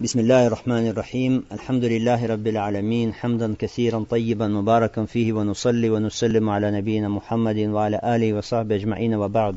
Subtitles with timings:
[0.00, 6.50] بسم الله الرحمن الرحيم الحمد لله رب العالمين حمدا كثيرا طيبا مباركا فيه ونصلي ونسلم
[6.50, 9.56] على نبينا محمد وعلى آله وصحبه أجمعين وبعد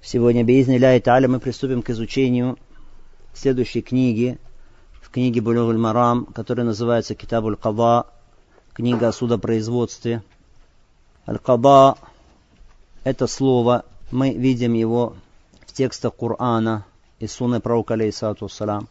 [0.00, 2.56] Сегодня, бейзни Ляй Та'аля, мы приступим к изучению
[3.34, 4.38] следующей книги,
[5.02, 8.06] в книге Булюгуль Марам, которая называется Китабуль Када,
[8.72, 10.22] книга о судопроизводстве.
[11.26, 15.16] Аль-Када – это слово, мы видим его
[15.66, 16.84] в текстах Корана
[17.18, 18.86] и Сунны Пророка, алейхиссалату салам,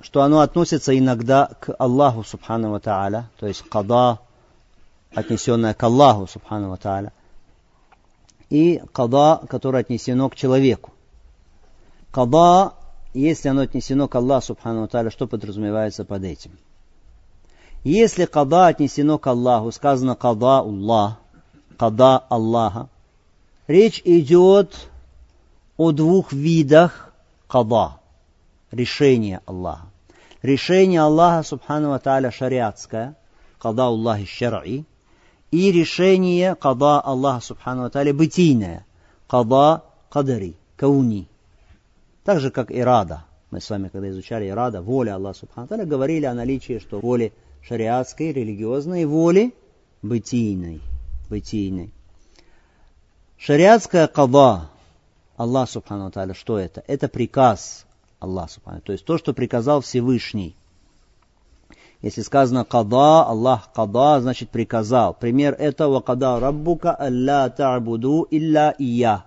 [0.00, 4.20] что оно относится иногда к Аллаху, субхану ва та'аля, то есть када,
[5.14, 7.12] отнесенное к Аллаху, субхану ва та'аля,
[8.50, 10.92] и када, которое отнесено к человеку.
[12.12, 12.74] Када,
[13.12, 16.52] если оно отнесено к Аллаху, субхану ва что подразумевается под этим?
[17.84, 21.18] Если када отнесено к Аллаху, сказано када Аллах,
[21.76, 22.88] када Аллаха,
[23.66, 24.88] речь идет
[25.76, 27.12] о двух видах
[27.48, 27.97] када,
[28.70, 29.86] решения Аллаха.
[30.42, 33.16] Решение Аллаха, субхану ва шариатское,
[33.58, 34.84] када Аллахи шар'и,
[35.50, 38.86] и решение када Аллаха Субхану Аталя бытийное,
[39.26, 41.28] када кадари, кауни.
[42.24, 43.24] Так же, как ирада.
[43.50, 47.32] Мы с вами, когда изучали ирада, воля Аллаха Субхану Аталя, говорили о наличии, что воли
[47.62, 49.54] шариатской, религиозной, воли
[50.02, 50.80] бытийной.
[51.30, 51.90] бытийной.
[53.38, 54.68] Шариатская када
[55.36, 56.84] Аллах Субхану Аталя, что это?
[56.86, 57.86] Это приказ
[58.20, 60.56] Аллаха Субхану То есть то, что приказал Всевышний.
[62.00, 65.14] Если сказано када, Аллах када, значит приказал.
[65.14, 69.24] Пример этого када раббука алла та'буду илля ия.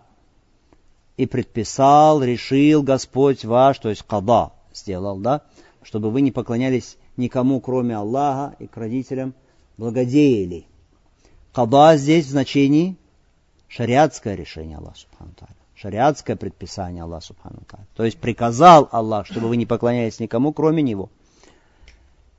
[1.17, 5.42] И предписал, решил Господь ваш, то есть када сделал, да,
[5.83, 9.33] чтобы вы не поклонялись никому, кроме Аллаха, и к родителям
[9.78, 10.66] благодеяли.
[11.53, 12.98] Када здесь в значении
[13.67, 15.33] шариатское решение Аллаха Субхану
[15.82, 17.62] Шариатское предписание Аллаха Субхану
[17.96, 21.10] То есть приказал Аллах, чтобы вы не поклонялись никому, кроме Него.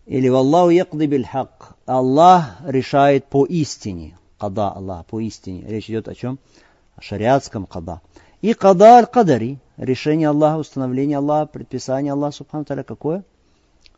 [0.07, 1.77] Или «Валлаху якды биль хак».
[1.85, 4.17] Аллах решает по истине.
[4.39, 5.65] Када Аллах, по истине.
[5.67, 6.39] Речь идет о чем?
[6.95, 8.01] О шариатском када.
[8.43, 9.59] И када аль-кадари.
[9.77, 13.25] Решение Аллаха, установление Аллаха, предписание Аллаха, субхану какое?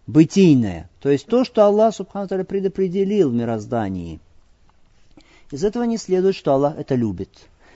[0.07, 0.89] Бытийное.
[1.01, 4.21] То есть то, что Аллах, субхану предопределил в мироздании.
[5.51, 7.31] Из этого не следует, что Аллах это любит.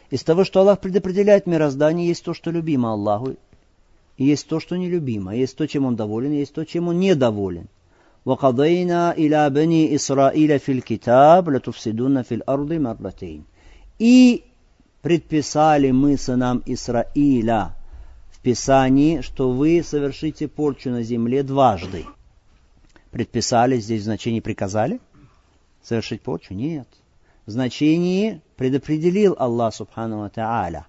[0.10, 3.36] Из того, что Аллах предопределяет мироздание, есть то, что любимо Аллаху,
[4.18, 5.36] и есть то, что нелюбимо.
[5.36, 7.68] Есть то, чем Он доволен, и есть то, чем Он недоволен.
[8.26, 13.44] وقضينا إلى بني إسرائيل في الكتاب لتفسدون في الأرض مرتين.
[14.00, 14.44] И
[15.02, 17.76] предписали мы сынам Исраиля
[18.32, 22.06] в Писании, что вы совершите порчу на земле дважды.
[23.12, 25.00] Предписали здесь в значении приказали?
[25.84, 26.54] Совершить порчу?
[26.54, 26.88] Нет.
[27.46, 30.85] В значении предопределил Аллах Субхану Та'аля.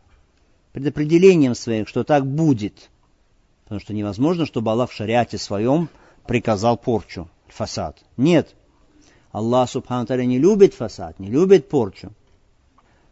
[0.73, 2.89] Предопределением своим, что так будет.
[3.63, 5.87] Потому что невозможно, чтобы Аллах в шариате своем
[6.25, 7.97] приказал порчу, фасад.
[8.17, 8.55] Нет.
[9.31, 12.11] Аллах Субхану Таля не любит фасад, не любит порчу.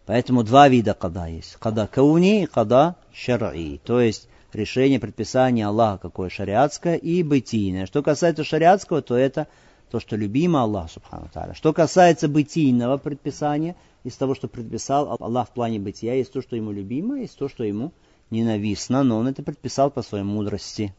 [0.07, 1.57] Поэтому два вида када есть.
[1.57, 3.79] Када кауни и када шар'i.
[3.83, 7.85] То есть решение предписания Аллаха какое шариатское и бытийное.
[7.85, 9.47] Что касается шариатского, то это
[9.89, 11.53] то, что любимо Аллах Субхану Таля.
[11.53, 16.55] Что касается бытийного предписания, из того, что предписал Аллах в плане бытия, есть то, что
[16.55, 17.91] ему любимо, есть то, что ему
[18.29, 20.93] ненавистно, но он это предписал по своей мудрости.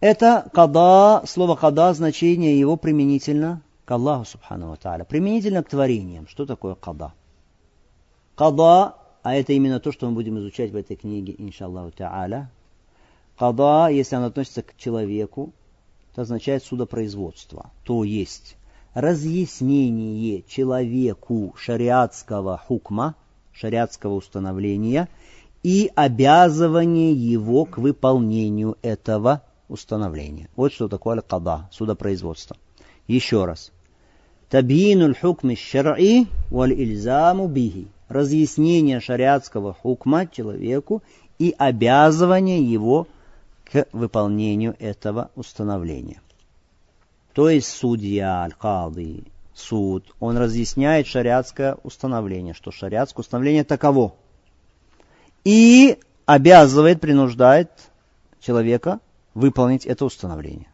[0.00, 6.26] Это када, слово када, значение его применительно к Аллаху Субхану Тааля, применительно к творениям.
[6.26, 7.12] Что такое када?
[8.34, 12.50] Када, а это именно то, что мы будем изучать в этой книге, иншаллаху Тааля.
[13.36, 15.52] Када, если оно относится к человеку,
[16.20, 18.56] означает судопроизводство, то есть
[18.94, 23.14] разъяснение человеку шариатского хукма,
[23.52, 25.08] шариатского установления
[25.62, 30.48] и обязывание его к выполнению этого установления.
[30.56, 32.56] Вот что такое аль-када, судопроизводство.
[33.06, 33.70] Еще раз.
[34.48, 37.88] Табинуль хукми шар'и валь ильзаму бихи.
[38.08, 41.02] Разъяснение шариатского хукма человеку
[41.38, 43.08] и обязывание его к
[43.92, 46.20] выполнению этого установления.
[47.32, 49.24] То есть судья, аль-кады,
[49.54, 54.14] суд, он разъясняет шариатское установление, что шариатское установление таково.
[55.44, 57.70] И обязывает, принуждает
[58.40, 59.00] человека
[59.34, 60.68] выполнить это установление.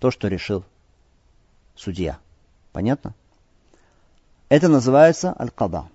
[0.00, 0.64] То, что решил
[1.76, 2.18] судья.
[2.72, 3.14] Понятно?
[4.48, 5.88] Это называется аль-када.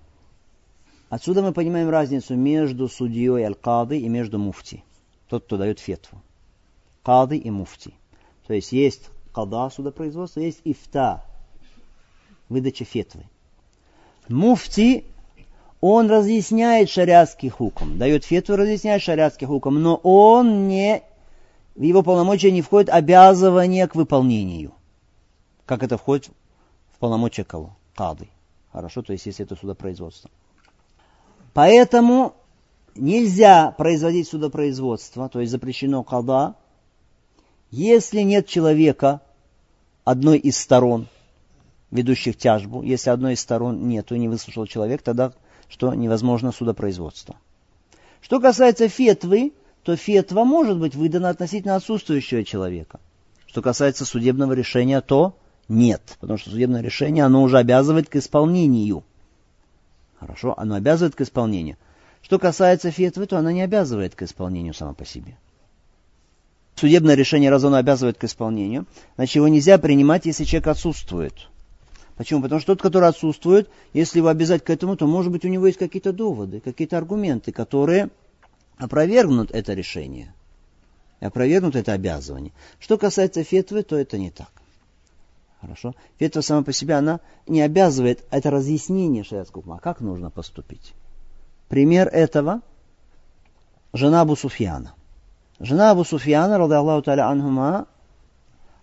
[1.08, 4.82] Отсюда мы понимаем разницу между судьей аль-кады и между муфти.
[5.34, 6.22] Тот, кто дает фетву.
[7.02, 7.92] Кады и муфти.
[8.46, 11.24] То есть есть када судопроизводства, есть ифта,
[12.48, 13.24] выдача фетвы.
[14.28, 15.04] Муфти,
[15.80, 21.02] он разъясняет шариатский хуком, дает фетву, разъясняет шариатский хуком, но он не
[21.74, 24.70] в его полномочия не входит обязывание к выполнению.
[25.66, 26.30] Как это входит
[26.92, 27.74] в полномочия кого?
[27.96, 28.28] Кады.
[28.70, 30.30] Хорошо, то есть если это судопроизводство.
[31.54, 32.36] Поэтому
[32.94, 36.54] нельзя производить судопроизводство, то есть запрещено када,
[37.70, 39.20] если нет человека,
[40.04, 41.08] одной из сторон,
[41.90, 45.32] ведущих тяжбу, если одной из сторон нет, то не выслушал человек, тогда
[45.68, 47.36] что невозможно судопроизводство.
[48.20, 49.52] Что касается фетвы,
[49.82, 53.00] то фетва может быть выдана относительно отсутствующего человека.
[53.46, 55.36] Что касается судебного решения, то
[55.68, 59.04] нет, потому что судебное решение, оно уже обязывает к исполнению.
[60.18, 61.76] Хорошо, оно обязывает к исполнению.
[62.24, 65.36] Что касается фетвы, то она не обязывает к исполнению сама по себе.
[66.74, 68.86] Судебное решение, раз оно обязывает к исполнению,
[69.16, 71.34] значит его нельзя принимать, если человек отсутствует.
[72.16, 72.40] Почему?
[72.40, 75.66] Потому что тот, который отсутствует, если его обязать к этому, то, может быть, у него
[75.66, 78.08] есть какие-то доводы, какие-то аргументы, которые
[78.78, 80.32] опровергнут это решение,
[81.20, 82.52] опровергнут это обязывание.
[82.80, 84.50] Что касается фетвы, то это не так.
[85.60, 85.94] Хорошо?
[86.18, 90.94] Фетва сама по себе, она не обязывает, это разъяснение шариатского а как нужно поступить.
[91.74, 92.60] Пример этого–
[93.92, 94.94] жена Абу Суфьяна.
[95.58, 97.88] Жена Абу Суфьяна, рады Аллаху таля анхума,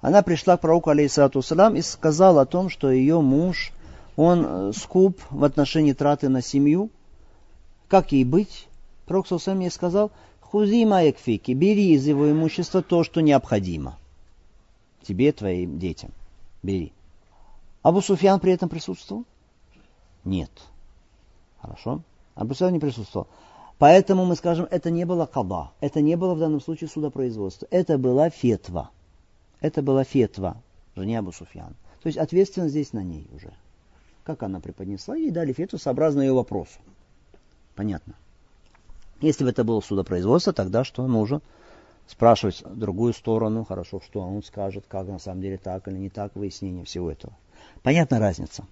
[0.02, 3.72] она пришла к пророку, алейхиссалату салам, и сказала о том, что ее муж,
[4.18, 6.90] он э, скуп в отношении траты на семью.
[7.88, 8.68] Как ей быть?
[9.06, 10.12] Пророк сам ей сказал,
[10.42, 13.98] хузи маякфики, бери из его имущества то, что необходимо.
[15.02, 16.12] Тебе, твоим детям.
[16.62, 16.92] Бери.
[17.84, 19.24] Абу Суфьян при этом присутствовал?
[20.26, 20.52] Нет.
[21.62, 22.02] Хорошо.
[22.36, 23.28] Абу Суфьян не присутствовал.
[23.78, 25.72] Поэтому мы скажем, это не было каба.
[25.80, 27.68] Это не было в данном случае судопроизводство.
[27.72, 28.92] Это была фетва.
[29.60, 30.58] Это была фетва,
[30.96, 31.76] жене Абу Суфьян.
[32.02, 33.54] То есть ответственность здесь на ней уже.
[34.24, 36.80] Как она преподнесла, ей дали фетву сообразно ее вопросу.
[37.76, 38.14] Понятно.
[39.20, 41.42] Если бы это было судопроизводство, тогда что нужно?
[42.08, 46.36] Спрашивать другую сторону, хорошо, что он скажет, как на самом деле так или не так,
[46.36, 47.34] выяснение всего этого.
[47.84, 48.66] Понятна разница.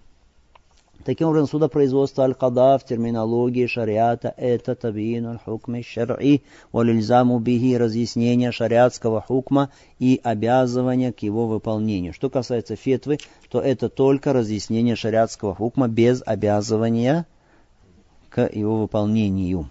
[1.06, 6.44] Таким образом, судопроизводство аль-када в терминологии шариата– это табиин аль-хукми шар'и
[6.74, 12.14] валильзаму биги разъяснение шариатского хукма и обязывание к его выполнению.
[12.14, 13.18] Что касается фетвы,
[13.50, 17.26] то это только разъяснение шариатского хукма без обязывания
[18.30, 19.70] к его выполнению.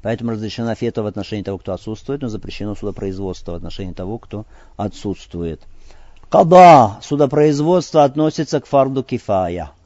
[0.00, 4.46] Поэтому разрешена фетва в отношении того, кто отсутствует, но запрещено судопроизводство в отношении того, кто
[4.78, 5.60] отсутствует.
[6.30, 9.70] Када, судопроизводство относится к фарду кифая–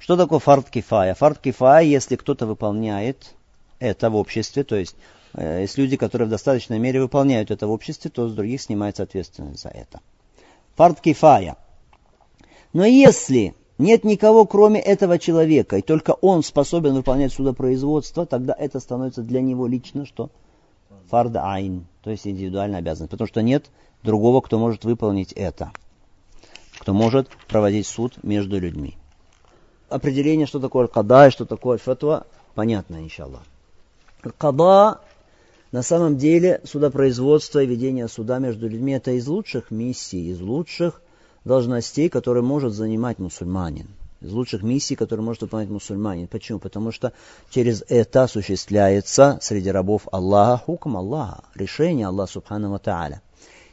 [0.00, 1.14] что такое фард кифая?
[1.14, 3.34] Фард кифая, если кто-то выполняет
[3.78, 4.96] это в обществе, то есть
[5.34, 9.02] э, есть люди, которые в достаточной мере выполняют это в обществе, то с других снимается
[9.02, 10.00] ответственность за это.
[10.76, 11.56] Фард кифая.
[12.72, 18.80] Но если нет никого, кроме этого человека, и только он способен выполнять судопроизводство, тогда это
[18.80, 20.30] становится для него лично что?
[21.10, 23.10] Фард айн, то есть индивидуальная обязанность.
[23.10, 23.66] Потому что нет
[24.02, 25.72] другого, кто может выполнить это.
[26.78, 28.96] Кто может проводить суд между людьми
[29.90, 33.42] определение, что такое аль-када и что такое фатва, понятно, иншаллах.
[34.24, 35.00] Аль-када
[35.72, 41.00] на самом деле судопроизводство и ведение суда между людьми это из лучших миссий, из лучших
[41.44, 43.88] должностей, которые может занимать мусульманин.
[44.20, 46.26] Из лучших миссий, которые может выполнять мусульманин.
[46.26, 46.58] Почему?
[46.58, 47.12] Потому что
[47.48, 53.22] через это осуществляется среди рабов Аллаха хукм Аллаха, решение Аллаха Субхану Тааля.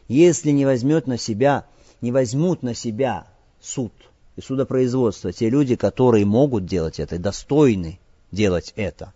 [0.08, 1.66] Если не возьмет на себя,
[2.00, 3.28] не возьмут на себя
[3.60, 3.92] суд–
[4.38, 8.00] и судопроизводства, те люди, которые могут делать это, достойны
[8.32, 9.12] делать это,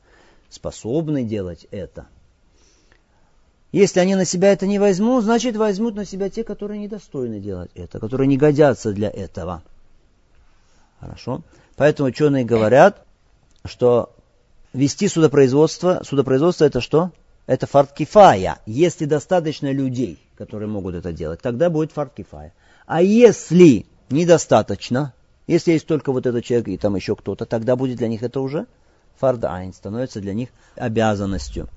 [0.50, 2.08] способны делать это.
[3.72, 7.70] Если они на себя это не возьмут, значит возьмут на себя те, которые недостойны делать
[7.76, 9.64] это, которые не годятся для этого.
[11.00, 11.42] Хорошо?
[11.78, 13.06] Поэтому ученые говорят,
[13.64, 14.14] что
[14.74, 17.12] вести судопроизводство, судопроизводство это что?
[17.46, 18.60] Это фарт кифая.
[18.66, 22.54] Если достаточно людей, которые могут это делать, тогда будет фарт кифая.
[22.88, 25.14] А если недостаточно.
[25.48, 28.40] Если есть только вот этот человек и там еще кто-то, тогда будет для них это
[28.40, 28.68] уже
[29.18, 31.70] фардайн, становится для них обязанностью.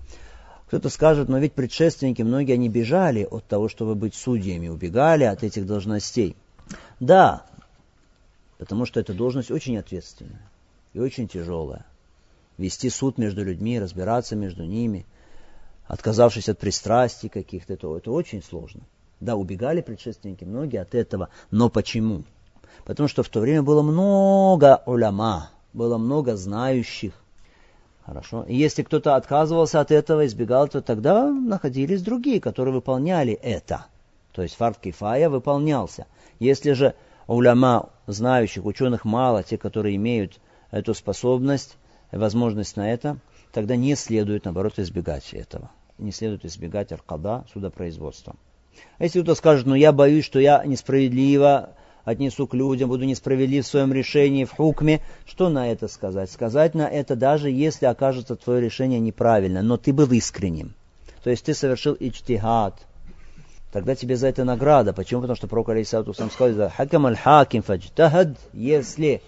[0.67, 5.43] Кто-то скажет, но ведь предшественники, многие они бежали от того, чтобы быть судьями, убегали от
[5.43, 6.37] этих должностей.
[7.01, 7.47] Да,
[8.59, 10.51] потому что эта должность очень ответственная
[10.95, 11.85] и очень тяжелая.
[12.57, 15.07] Вести суд между людьми, разбираться между ними,
[15.87, 18.83] отказавшись от пристрастий каких-то, это, это очень сложно.
[19.21, 22.25] Да, убегали предшественники многие от этого, но почему?
[22.85, 27.15] Потому что в то время было много уляма, было много знающих.
[28.05, 28.45] Хорошо.
[28.47, 33.87] И если кто-то отказывался от этого, избегал, то тогда находились другие, которые выполняли это.
[34.33, 36.07] То есть фарт кифая выполнялся.
[36.39, 36.95] Если же
[37.27, 40.39] уляма, знающих, ученых мало, те, которые имеют
[40.71, 41.79] эту способность,
[42.13, 43.17] возможность на это,
[43.53, 45.71] тогда не следует, наоборот, избегать этого.
[45.97, 48.35] не следует избегать аркада, судопроизводства.
[48.99, 51.71] А если кто-то скажет, ну я боюсь, что я несправедливо
[52.05, 56.31] отнесу к людям, буду несправедлив в своем решении, в хукме, что на это сказать?
[56.31, 60.75] Сказать на это, даже если окажется твое решение неправильно, но ты был искренним.
[61.23, 62.75] То есть ты совершил ичтихад.
[63.73, 64.93] Тогда тебе за это награда.
[64.93, 65.23] Почему?
[65.23, 69.21] Потому что пророк Алейсату сам сказал, хакам аль-хаким фаджтахад, если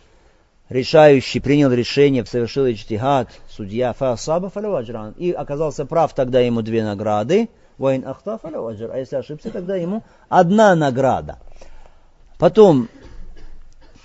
[0.69, 7.49] решающий принял решение, совершил ичтихад, судья фасаба фалаваджран, и оказался прав, тогда ему две награды,
[7.78, 11.38] вайн ахта фалаваджр, а если ошибся, тогда ему одна награда.
[12.38, 12.88] Потом,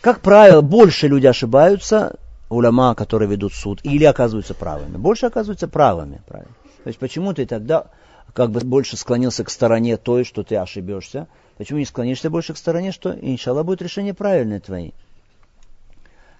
[0.01, 2.16] как правило, больше люди ошибаются,
[2.50, 4.98] уляма, которые ведут суд, или оказываются правыми.
[4.98, 6.22] Больше оказываются правыми.
[6.28, 6.54] Правильно.
[6.84, 7.88] То есть почему ты тогда
[8.34, 11.28] как бы больше склонился к стороне той, что ты ошибешься?
[11.58, 14.92] Почему не склонишься больше к стороне, что, иншаллах, будет решение правильное твои?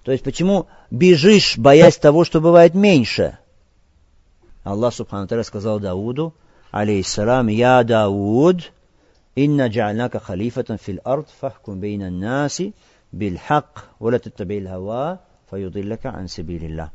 [0.04, 3.38] То есть почему бежишь, боясь того, что бывает меньше?
[4.64, 6.34] Аллах Субхану сказал Дауду,
[6.72, 8.72] алейхиссалам, «Я Дауд,
[9.36, 12.74] инна джа'альнака халифатан фил ард, фахкум бейна наси,
[13.12, 16.90] бильхак, валя таттабиль хава, фаюдиллака ан сабилилlah».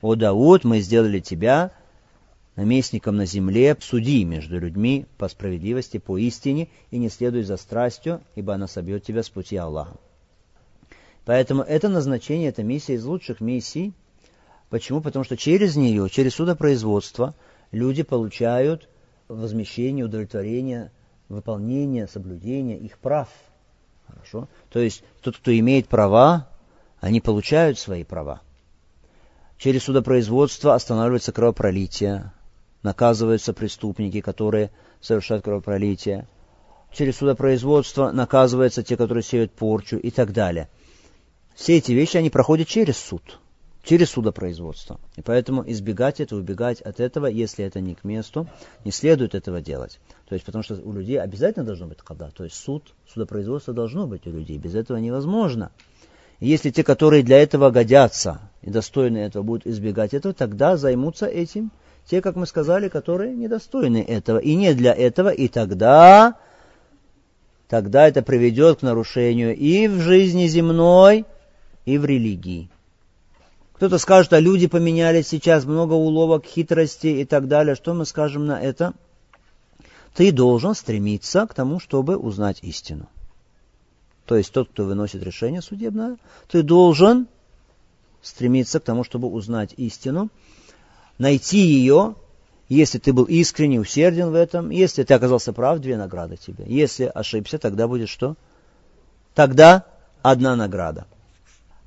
[0.00, 1.72] О Дауд, мы сделали тебя
[2.56, 8.22] наместником на земле, суди между людьми по справедливости, по истине, и не следуй за страстью,
[8.34, 9.96] ибо она собьет тебя с пути Аллаха.
[11.24, 13.92] Поэтому это назначение, это миссия из лучших миссий.
[14.68, 15.00] Почему?
[15.00, 17.34] Потому что через нее, через судопроизводство,
[17.72, 18.88] люди получают
[19.34, 20.90] возмещение, удовлетворение,
[21.28, 23.28] выполнение, соблюдение их прав.
[24.06, 24.48] Хорошо?
[24.70, 26.48] То есть тот, кто имеет права,
[27.00, 28.40] они получают свои права.
[29.58, 32.32] Через судопроизводство останавливается кровопролитие,
[32.82, 34.70] наказываются преступники, которые
[35.00, 36.26] совершают кровопролитие.
[36.92, 40.68] Через судопроизводство наказываются те, которые сеют порчу и так далее–
[41.60, 43.39] все эти вещи, они проходят через суд,
[43.82, 45.00] через судопроизводство.
[45.16, 48.46] И поэтому избегать этого, убегать от этого, если это не к месту,
[48.84, 49.98] не следует этого делать.
[50.28, 52.30] То есть, потому что у людей обязательно должно быть когда.
[52.30, 54.58] То есть суд, судопроизводство должно быть у людей.
[54.58, 55.70] Без этого невозможно.
[56.40, 61.26] И если те, которые для этого годятся и достойны этого, будут избегать этого, тогда займутся
[61.26, 61.70] этим
[62.06, 66.36] те, как мы сказали, которые недостойны этого и не для этого, и тогда,
[67.68, 71.24] тогда это приведет к нарушению и в жизни земной,
[71.84, 72.70] и в религии.
[73.80, 77.74] Кто-то скажет, а люди поменялись сейчас, много уловок, хитрости и так далее.
[77.74, 78.92] Что мы скажем на это?
[80.14, 83.08] Ты должен стремиться к тому, чтобы узнать истину.
[84.26, 87.26] То есть тот, кто выносит решение судебное, ты должен
[88.20, 90.28] стремиться к тому, чтобы узнать истину,
[91.16, 92.16] найти ее,
[92.68, 96.66] если ты был искренне усерден в этом, если ты оказался прав, две награды тебе.
[96.66, 98.36] Если ошибся, тогда будет что?
[99.34, 99.86] Тогда
[100.20, 101.06] одна награда.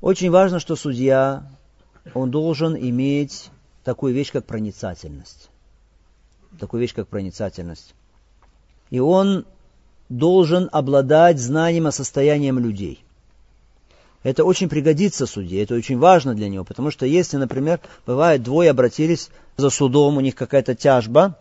[0.02, 1.48] Очень важно, что судья,
[2.14, 3.50] он должен иметь
[3.84, 5.50] такую вещь, как проницательность.
[6.60, 7.94] Такую вещь, как проницательность.
[8.90, 9.46] И он
[10.10, 13.04] должен обладать знанием о состоянии людей.
[14.22, 18.70] Это очень пригодится судье, это очень важно для него, потому что если, например, бывает, двое
[18.70, 21.38] обратились за судом, у них какая-то тяжба,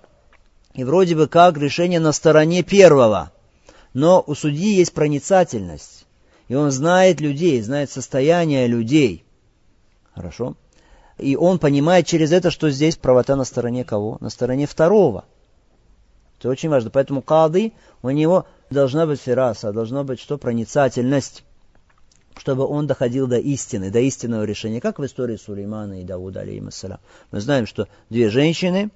[0.75, 3.31] и вроде бы как решение на стороне первого,
[3.95, 6.07] но у судьи есть проницательность.
[6.49, 9.25] И он знает людей, знает состояние людей.
[10.15, 10.57] Хорошо?
[11.19, 14.19] И он понимает через это, что здесь правота на стороне кого?
[14.21, 15.25] На стороне второго.
[16.39, 16.91] Это очень важно.
[16.91, 20.39] Поэтому кады, у него должна быть фераса, должна быть что?
[20.39, 21.45] Проницательность
[22.35, 26.99] чтобы он доходил до истины, до истинного решения, как в истории Сулеймана и Давуда, алейхиссалям.
[27.31, 28.91] Мы знаем, что две женщины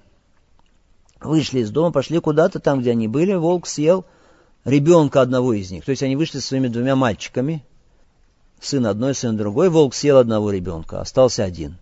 [1.21, 4.05] вышли из дома, пошли куда-то, там, где они были, волк съел
[4.65, 5.85] ребенка одного из них.
[5.85, 7.63] То есть они вышли со своими двумя мальчиками,
[8.59, 11.77] сын одной, сын другой, волк съел одного ребенка, остался один.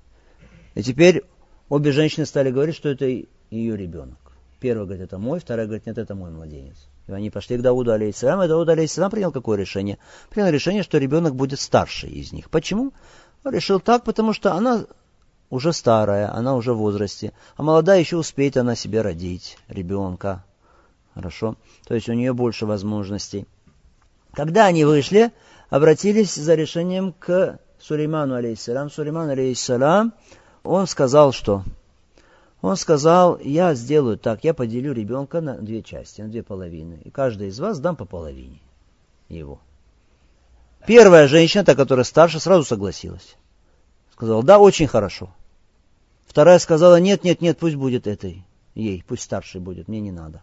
[0.73, 1.23] И теперь
[1.69, 4.17] обе женщины стали говорить, что это ее ребенок.
[4.59, 6.75] Первая говорит, это мой, вторая говорит, нет, это мой младенец.
[7.07, 9.99] И они пошли к Дауду алейхиссалам, и Дауд алейхиссалам принял какое решение?
[10.29, 12.49] Принял решение, что ребенок будет старший из них.
[12.49, 12.93] Почему?
[13.43, 14.85] Он решил так, потому что она
[15.49, 20.43] уже старая, она уже в возрасте, а молодая еще успеет она себе родить ребенка.
[21.13, 21.55] Хорошо?
[21.87, 23.45] То есть у нее больше возможностей.
[24.33, 25.31] Когда они вышли,
[25.75, 28.89] обратились за решением к Сулейману, алейхиссалам.
[28.89, 30.13] Сулейман, алейхиссалам,
[30.63, 31.63] он сказал, что?
[32.61, 37.01] Он сказал, я сделаю так, я поделю ребенка на две части, на две половины.
[37.03, 38.61] И каждый из вас дам по половине
[39.27, 39.59] его.
[40.87, 43.35] Первая женщина, та, которая старше, сразу согласилась.
[44.13, 45.29] Сказала, да, очень хорошо.
[46.25, 50.41] Вторая сказала, нет, нет, нет, пусть будет этой, ей, пусть старшей будет, мне не надо.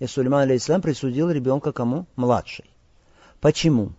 [0.00, 2.04] И Сулейман, алейхиссалам, присудил ребенка кому?
[2.14, 2.66] Младший.
[3.40, 3.94] Почему?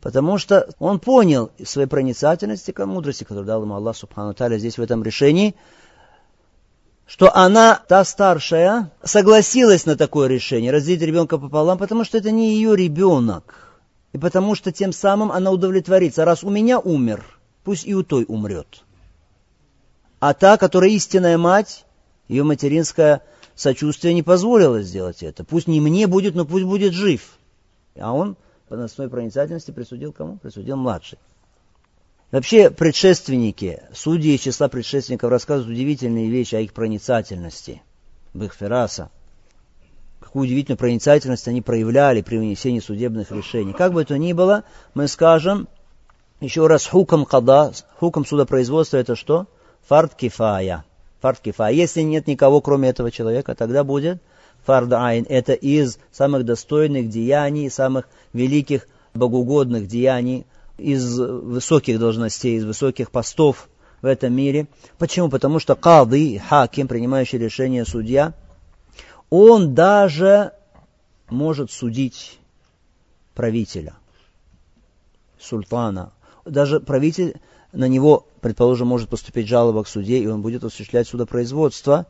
[0.00, 4.82] Потому что он понял своей проницательности, мудрости, которую дал ему Аллах Субхану Таля здесь в
[4.82, 5.54] этом решении,
[7.06, 12.54] что она, та старшая, согласилась на такое решение, разделить ребенка пополам, потому что это не
[12.54, 13.78] ее ребенок.
[14.12, 16.24] И потому что тем самым она удовлетворится.
[16.24, 17.24] Раз у меня умер,
[17.64, 18.84] пусть и у той умрет.
[20.18, 21.84] А та, которая истинная мать,
[22.28, 23.22] ее материнское
[23.54, 25.44] сочувствие не позволило сделать это.
[25.44, 27.38] Пусть не мне будет, но пусть будет жив.
[27.98, 28.36] А он
[28.70, 30.36] по носной проницательности присудил кому?
[30.36, 31.18] Присудил младший.
[32.30, 37.82] Вообще предшественники, судьи из числа предшественников рассказывают удивительные вещи о их проницательности,
[38.32, 39.10] в их фераса.
[40.20, 43.72] Какую удивительную проницательность они проявляли при вынесении судебных решений.
[43.72, 44.62] Как бы то ни было,
[44.94, 45.66] мы скажем,
[46.38, 49.48] еще раз, хуком када, хуком судопроизводства это что?
[49.88, 50.84] Фард кифая.
[51.20, 51.72] Фард кифая.
[51.72, 54.22] Если нет никого, кроме этого человека, тогда будет
[54.70, 55.26] фард айн.
[55.28, 60.46] Это из самых достойных деяний, самых великих богоугодных деяний
[60.78, 63.68] из высоких должностей, из высоких постов
[64.00, 64.68] в этом мире.
[64.96, 65.28] Почему?
[65.28, 68.32] Потому что кады, хаким, принимающий решение судья,
[69.28, 70.52] он даже
[71.28, 72.38] может судить
[73.34, 73.94] правителя,
[75.40, 76.12] султана.
[76.44, 77.40] Даже правитель
[77.72, 82.06] на него, предположим, может поступить жалоба к суде, и он будет осуществлять судопроизводство,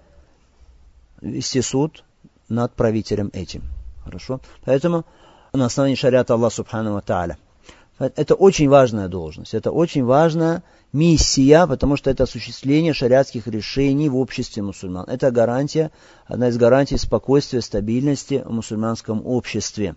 [1.22, 2.04] вести суд
[2.50, 3.62] над правителем этим.
[4.04, 4.40] Хорошо?
[4.64, 5.06] Поэтому
[5.52, 7.38] на основании шариата Аллаха Субхану Ва Тааля–
[7.98, 14.16] это очень важная должность, это очень важная миссия, потому что это осуществление шариатских решений в
[14.16, 15.04] обществе мусульман.
[15.06, 15.90] Это гарантия,
[16.26, 19.96] одна из гарантий спокойствия, стабильности в мусульманском обществе.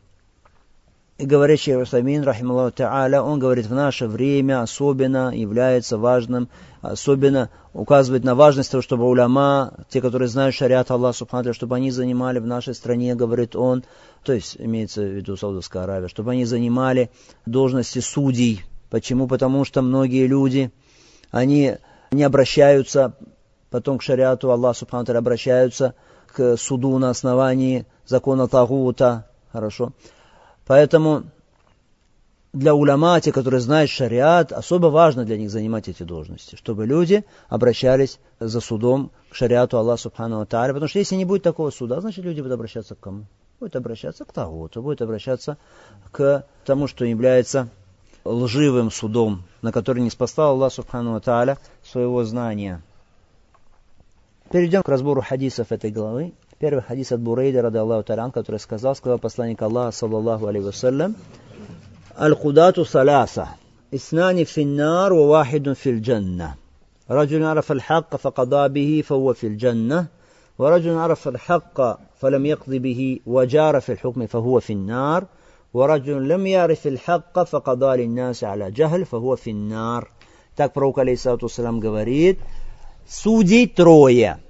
[1.19, 6.49] И говорящий Расамин, рахималлаху та'аля, он говорит, в наше время особенно является важным,
[6.81, 11.91] особенно указывает на важность того, чтобы уляма, те, которые знают шариат Аллаха Субхану, чтобы они
[11.91, 13.83] занимали в нашей стране, говорит он,
[14.23, 17.11] то есть имеется в виду Саудовская Аравия, чтобы они занимали
[17.45, 18.63] должности судей.
[18.89, 19.27] Почему?
[19.27, 20.71] Потому что многие люди,
[21.29, 21.75] они
[22.11, 23.15] не обращаются
[23.73, 25.95] потом к шариату Аллаха Субхану обращаются
[26.27, 29.93] к суду на основании закона Тагута, хорошо,
[30.65, 31.23] Поэтому
[32.53, 37.25] для уляма, те, которые знают шариат, особо важно для них занимать эти должности, чтобы люди
[37.49, 41.99] обращались за судом к шариату Аллаха Субхану Тааля, потому что если не будет такого суда,
[41.99, 43.25] значит люди будут обращаться к кому?
[43.59, 45.57] Будут обращаться к Тагуту, будут обращаться
[46.11, 47.69] к тому, что является
[48.23, 52.81] лживым судом, на который не спасал Аллах Субхану Тааля своего знания.
[54.51, 56.33] Перейдем к разбору хадисов этой главы.
[56.62, 61.14] Первый хадис от Бурейда, рады Аллаху Таран, который сказал, сказал посланник Аллаха, саллаллаху алейhi вассалям,
[62.18, 63.48] Аль-Кудату саляса,
[63.94, 66.54] إثنان في النار وواحد في الجنة
[67.10, 70.06] رجل عرف الحق فقضى به فهو في الجنة
[70.58, 71.80] ورجل عرف الحق
[72.20, 75.24] فلم يقض به وجار في الحكم فهو في النار
[75.74, 80.08] ورجل لم يعرف الحق فقضى للناس على جهل فهو في النار
[80.56, 81.48] Так пророк, алейхиссалату
[81.78, 82.40] говорит,
[83.06, 84.41] судей трое –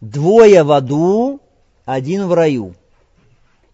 [0.00, 1.40] Двое в аду,
[1.84, 2.74] один в раю.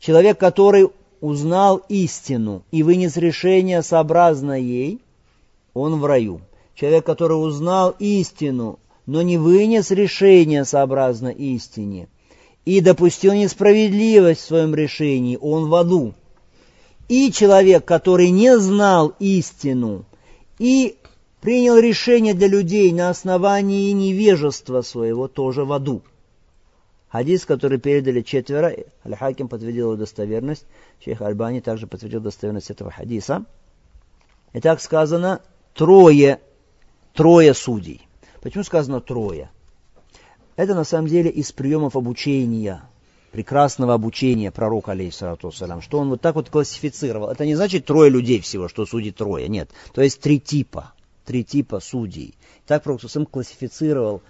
[0.01, 0.89] Человек, который
[1.21, 5.01] узнал истину и вынес решение сообразно ей,
[5.73, 6.41] он в раю.
[6.75, 12.09] Человек, который узнал истину, но не вынес решение сообразно истине,
[12.65, 16.13] и допустил несправедливость в своем решении, он в аду.
[17.09, 20.05] И человек, который не знал истину
[20.59, 20.97] и
[21.41, 26.03] принял решение для людей на основании невежества своего, тоже в аду.
[27.17, 28.77] Хадис, который передали четверо,
[29.07, 30.67] Аль-Хаким подтвердил его достоверность,
[31.03, 33.47] Шейх Альбани также подтвердил достоверность этого хадиса.
[34.53, 35.41] И так сказано,
[35.73, 36.41] трое,
[37.15, 38.07] трое судей.
[38.43, 39.49] Почему сказано трое?
[40.57, 42.83] Это на самом деле из приемов обучения,
[43.33, 47.31] прекрасного обучения пророка, алейхиссалату что он вот так вот классифицировал.
[47.31, 49.71] Это не значит трое людей всего, что судит трое, нет.
[49.95, 50.93] То есть три типа,
[51.25, 52.35] три типа судей.
[52.67, 54.21] Так пророк сам классифицировал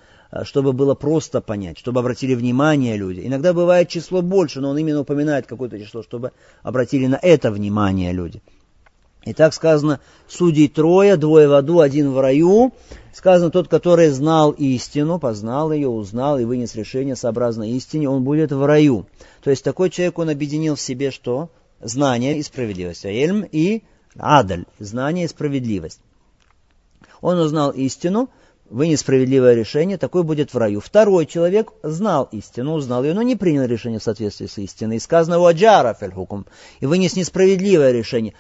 [0.45, 3.23] чтобы было просто понять, чтобы обратили внимание люди.
[3.25, 8.13] Иногда бывает число больше, но он именно упоминает какое-то число, чтобы обратили на это внимание
[8.13, 8.43] люди.
[9.27, 12.73] И так сказано, судей трое, двое в аду, один в раю.
[13.13, 18.53] Сказано, тот, который знал истину, познал ее, узнал и вынес решение сообразно истине, он будет
[18.53, 19.07] в раю.
[19.43, 21.51] То есть такой человек, он объединил в себе что?
[21.81, 23.05] Знание и справедливость.
[23.05, 23.83] Ильм и
[24.17, 26.01] адаль, знание и справедливость.
[27.21, 28.31] Он узнал истину,
[28.71, 30.81] вынес справедливое решение, такой будет в раю.
[30.81, 34.97] Второй человек знал истину, узнал ее, но не принял решение в соответствии с истиной.
[34.97, 36.47] И сказано «Ваджара фельхукум»
[36.81, 38.35] и вынес несправедливое решение.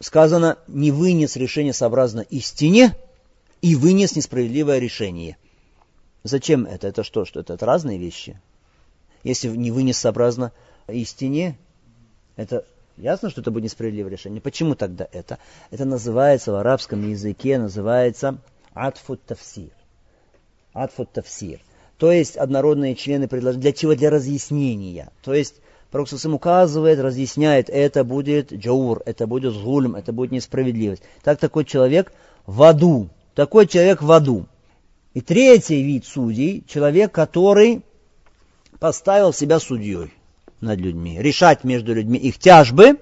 [0.00, 2.96] Сказано «не вынес решение сообразно истине»
[3.60, 5.36] и вынес несправедливое решение.
[6.22, 6.86] Зачем это?
[6.86, 7.24] Это что?
[7.24, 7.54] что это?
[7.54, 8.40] это разные вещи.
[9.24, 10.52] Если не вынес сообразно
[10.86, 11.58] истине,
[12.36, 12.64] это
[12.96, 14.40] ясно, что это будет несправедливое решение.
[14.40, 15.38] Почему тогда это?
[15.70, 18.38] Это называется в арабском языке, называется
[18.74, 19.70] Атфу тавсир.
[20.72, 21.60] Атфу тавсир.
[21.96, 23.62] То есть однородные члены предложения.
[23.62, 23.94] Для чего?
[23.94, 25.10] Для разъяснения.
[25.22, 25.56] То есть
[25.90, 31.02] Пророк Сусым указывает, разъясняет, это будет джаур, это будет гульм, это будет несправедливость.
[31.22, 32.12] Так такой человек
[32.44, 33.08] в аду.
[33.34, 34.46] Такой человек в аду.
[35.14, 37.82] И третий вид судей, человек, который
[38.78, 40.12] поставил себя судьей
[40.60, 42.98] над людьми, решать между людьми их тяжбы,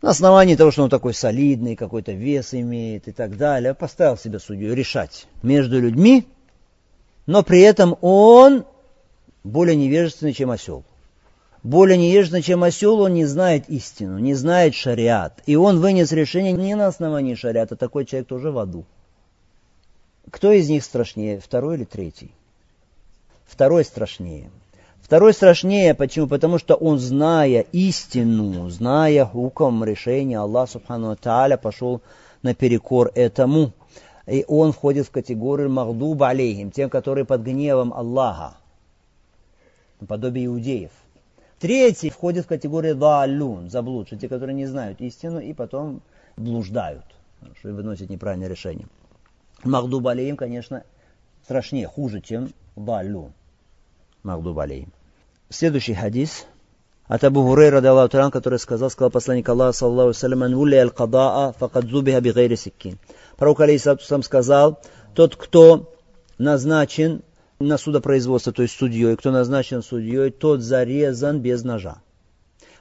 [0.00, 4.38] на основании того, что он такой солидный, какой-то вес имеет и так далее, поставил себя
[4.38, 6.28] судью решать между людьми,
[7.26, 8.64] но при этом он
[9.42, 10.84] более невежественный, чем осел.
[11.64, 15.42] Более невежественный, чем осел, он не знает истину, не знает шариат.
[15.46, 18.84] И он вынес решение не на основании шариата, такой человек тоже в аду.
[20.30, 22.30] Кто из них страшнее, второй или третий?
[23.46, 24.50] Второй страшнее.
[25.08, 26.26] Второй страшнее, почему?
[26.26, 32.02] Потому что он, зная истину, зная хуком решения Аллах Субхану Тааля, пошел
[32.42, 33.72] наперекор этому.
[34.26, 38.58] И он входит в категорию Махдуб алейхим, тем, которые под гневом Аллаха,
[39.98, 40.90] наподобие иудеев.
[41.58, 46.02] Третий входит в категорию Далюн, заблудшие, те, которые не знают истину и потом
[46.36, 47.06] блуждают,
[47.58, 48.86] что выносят неправильное решение.
[49.64, 50.82] Махдуб алейхим, конечно,
[51.44, 53.32] страшнее, хуже, чем Далюн.
[54.22, 54.92] Махдуб алейхим.
[55.50, 56.44] Следующий хадис
[57.06, 57.80] от Абу Хурейра,
[58.30, 62.98] который сказал, сказал посланник Аллаха, саллаху салям, «Ан аль-кадаа, факад бигайри сиккин».
[63.38, 64.78] Пророк, алейхиссалату сказал,
[65.14, 65.90] тот, кто
[66.36, 67.22] назначен
[67.58, 72.02] на судопроизводство, то есть судьей, кто назначен судьей, тот зарезан без ножа.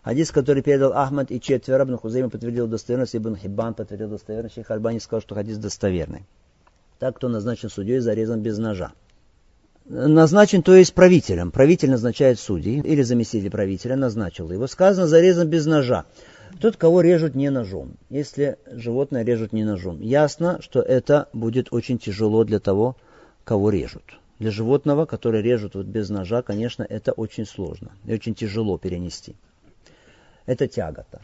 [0.04, 4.70] Хадис, который передал Ахмад и четверо, Ибн Хузейма подтвердил достоверность, Ибн Хиббан подтвердил достоверность, Шейх
[4.72, 6.26] Альбани сказал, что хадис достоверный.
[7.00, 8.92] Так, кто назначен судьей, зарезан без ножа
[9.90, 11.52] назначен, то есть правителем.
[11.52, 14.68] Правитель назначает судей или заместитель правителя назначил его.
[14.68, 16.06] Сказано, зарезан без ножа.
[16.60, 17.94] Тот, кого режут не ножом.
[18.10, 20.02] Если животное режут не ножом.
[20.02, 22.96] Ясно, что это будет очень тяжело для того,
[23.44, 24.04] кого режут.
[24.40, 29.36] Для животного, который режут вот без ножа, конечно, это очень сложно и очень тяжело перенести.
[30.46, 31.22] Это тягота.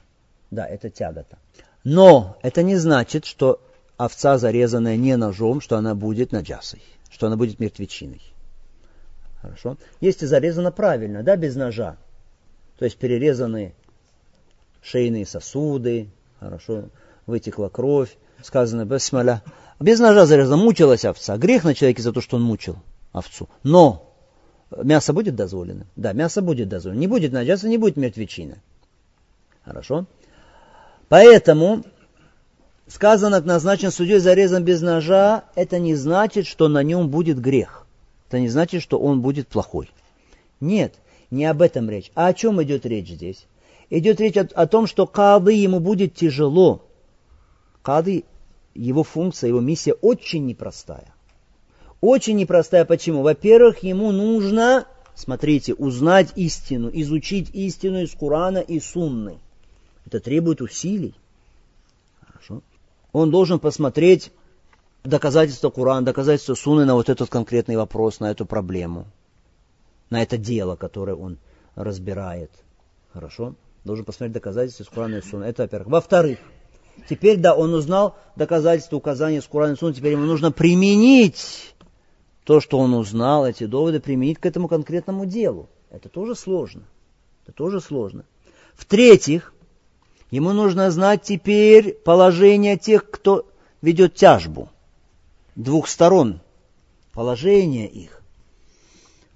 [0.52, 1.38] Да, это тягота.
[1.84, 3.62] Но это не значит, что
[3.98, 8.33] овца, зарезанная не ножом, что она будет наджасой, что она будет мертвечиной.
[9.44, 9.78] Хорошо.
[10.00, 11.98] Если зарезано правильно, да, без ножа,
[12.80, 13.74] то есть перерезаны
[14.82, 16.08] шейные сосуды,
[16.40, 16.86] хорошо,
[17.26, 19.44] вытекла кровь, сказано бесмаля.
[19.82, 21.38] Без ножа зарезано, мучилась овца.
[21.38, 22.78] Грех на человеке за то, что он мучил
[23.12, 23.50] овцу.
[23.64, 24.14] Но
[24.72, 25.88] мясо будет дозволено?
[25.98, 27.02] Да, мясо будет дозволено.
[27.02, 28.62] Не будет наджаса, не будет мертвечины.
[29.66, 30.06] Хорошо?
[31.10, 31.84] Поэтому
[32.88, 37.83] сказано, назначен судьей зарезан без ножа, это не значит, что на нем будет грех
[38.34, 39.92] это не значит, что он будет плохой.
[40.60, 40.96] Нет,
[41.30, 42.12] не об этом речь.
[42.16, 43.46] А о чем идет речь здесь?
[43.92, 46.84] Идет речь о, о том, что кады ему будет тяжело.
[47.84, 48.24] Кады,
[48.74, 51.14] его функция, его миссия очень непростая.
[52.02, 52.86] Очень непростая.
[52.86, 53.22] Почему?
[53.22, 59.38] Во-первых, ему нужно, смотрите, узнать истину, изучить истину из Корана и Сунны.
[60.08, 61.14] Это требует усилий.
[62.26, 62.64] Хорошо.
[63.12, 64.32] Он должен посмотреть
[65.04, 69.06] доказательства Курана, доказательства Суны на вот этот конкретный вопрос, на эту проблему,
[70.10, 71.38] на это дело, которое он
[71.76, 72.52] разбирает.
[73.12, 73.56] Хорошо?
[73.84, 75.44] Должен посмотреть доказательства из Курана и Суны.
[75.44, 75.90] Это во-первых.
[75.90, 76.40] Во-вторых,
[77.10, 81.76] теперь, да, он узнал доказательства, указания из Курана и Суны, теперь ему нужно применить
[82.46, 85.70] то, что он узнал, эти доводы, применить к этому конкретному делу.
[85.90, 86.84] Это тоже сложно.
[87.44, 88.26] Это тоже сложно.
[88.74, 89.54] В-третьих,
[90.32, 93.46] ему нужно знать теперь положение тех, кто
[93.82, 94.70] ведет тяжбу
[95.56, 96.42] двух сторон,
[97.14, 98.22] положение их.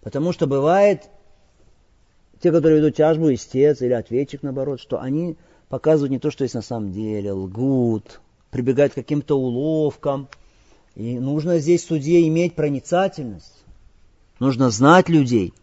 [0.02, 1.10] Потому что бывает,
[2.42, 5.36] те, которые ведут тяжбу, истец или ответчик, наоборот, что они
[5.70, 10.28] показывают не то, что есть на самом деле, лгут, прибегают к каким-то уловкам.
[10.96, 13.54] И нужно здесь судье иметь проницательность.
[14.40, 15.54] Нужно знать людей.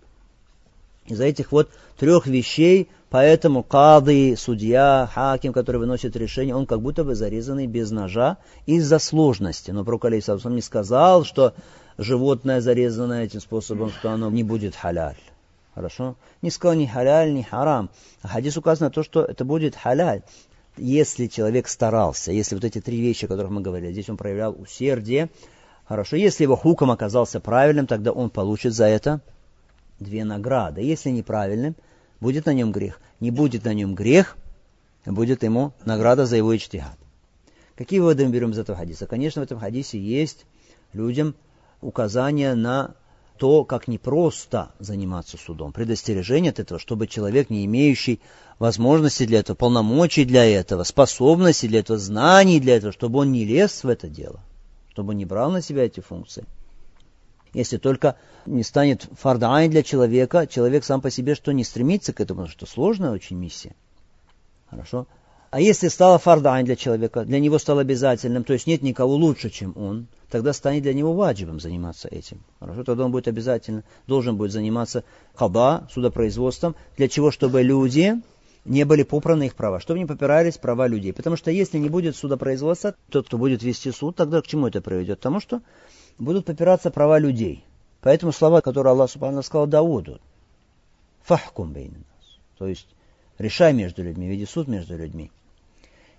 [1.07, 7.05] Из-за этих вот трех вещей Поэтому кады, судья, хаким, который выносит решение, он как будто
[7.05, 9.71] бы зарезанный без ножа из-за сложности.
[9.71, 11.55] Но пророк Алейсалам не сказал, что
[11.97, 15.15] животное зарезанное этим способом, что оно не будет халяль.
[15.77, 16.17] Хорошо?
[16.43, 17.89] Не сказал ни халяль, ни харам.
[18.23, 20.23] А хадис указано то, что это будет халяль.
[20.77, 24.57] Если человек старался, если вот эти три вещи, о которых мы говорили, здесь он проявлял
[24.61, 25.31] усердие,
[25.85, 26.17] хорошо.
[26.17, 29.21] Если его хуком оказался правильным, тогда он получит за это
[30.01, 30.81] две награды.
[30.81, 31.77] Если неправильным,
[32.25, 33.01] будет на нем грех.
[33.21, 34.37] Не будет на нем грех,
[35.05, 36.99] будет ему награда за его ичтихад.
[37.77, 39.07] Какие выводы мы берем из этого хадиса?
[39.07, 40.47] Конечно, в этом хадисе есть
[40.95, 41.35] людям
[41.83, 42.95] указания на
[43.37, 45.73] то, как непросто заниматься судом.
[45.73, 48.21] Предостережение от этого, чтобы человек, не имеющий
[48.59, 53.45] возможности для этого, полномочий для этого, способностей для этого, знаний для этого, чтобы он не
[53.45, 54.41] лез в это дело,
[54.93, 56.47] чтобы он не брал на себя эти функции.
[57.55, 62.21] Если только не станет фардайн для человека, человек сам по себе что не стремится к
[62.21, 63.75] этому, что сложная очень миссия.
[64.69, 65.07] Хорошо?
[65.51, 69.51] А если стало фардайн для человека, для него стало обязательным, то есть нет никого лучше,
[69.51, 72.43] чем он, тогда станет для него ваджибом заниматься этим.
[72.59, 75.05] Хорошо, тогда он будет обязательно, должен будет заниматься
[75.37, 76.75] хаба, судопроизводством.
[76.97, 77.31] Для чего?
[77.31, 78.21] Чтобы люди
[78.65, 81.13] не были попраны их права, чтобы не попирались права людей.
[81.13, 84.81] Потому что если не будет судопроизводства, тот, кто будет вести суд, тогда к чему это
[84.81, 85.19] приведет?
[85.19, 85.61] К тому, что
[86.19, 87.65] будут попираться права людей.
[88.01, 90.21] Поэтому слова, которые Аллах Субхану сказал Дауду,
[91.23, 92.05] фахкум бейнас,
[92.59, 92.87] то есть
[93.39, 95.31] решай между людьми, веди суд между людьми.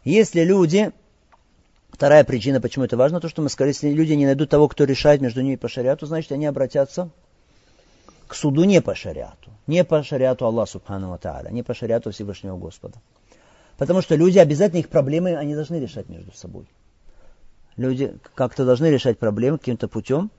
[0.03, 0.91] Если люди,
[1.89, 4.84] вторая причина, почему это важно, то, что мы сказали, если люди не найдут того, кто
[4.84, 7.12] решает между ними по шариату, значит, они обратятся
[8.27, 9.51] к суду не по шариату.
[9.67, 12.97] Не по шариату Аллаха Субхану Тааля, не по шариату Всевышнего Господа.
[13.77, 16.67] Потому что люди обязательно их проблемы, они должны решать между собой.
[17.77, 20.31] Люди как-то должны решать проблемы каким-то путем.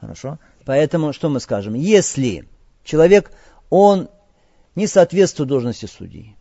[0.00, 0.38] Хорошо?
[0.64, 1.74] Поэтому что мы скажем?
[1.74, 2.48] Если
[2.84, 3.30] человек,
[3.68, 4.08] он
[4.74, 6.36] не соответствует должности судьи,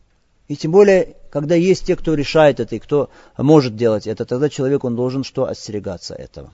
[0.47, 4.47] и тем более, когда есть те, кто решает это и кто может делать это, тогда
[4.47, 5.45] человек он должен что?
[5.45, 6.53] Остерегаться этого.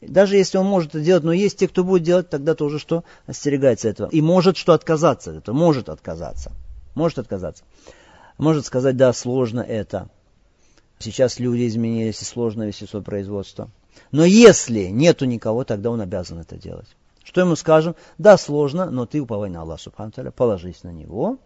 [0.00, 3.04] Даже если он может это делать, но есть те, кто будет делать, тогда тоже что?
[3.26, 4.08] Остерегается этого.
[4.08, 5.54] И может что отказаться от этого.
[5.54, 6.52] Может отказаться.
[6.94, 7.64] Может отказаться.
[8.38, 10.08] Может сказать, да, сложно это.
[10.98, 13.70] Сейчас люди изменились, и сложно вести свое производство.
[14.10, 16.88] Но если нету никого, тогда он обязан это делать.
[17.22, 17.94] Что ему скажем?
[18.18, 21.38] Да, сложно, но ты уповай на Аллаха Субхану положись на Него,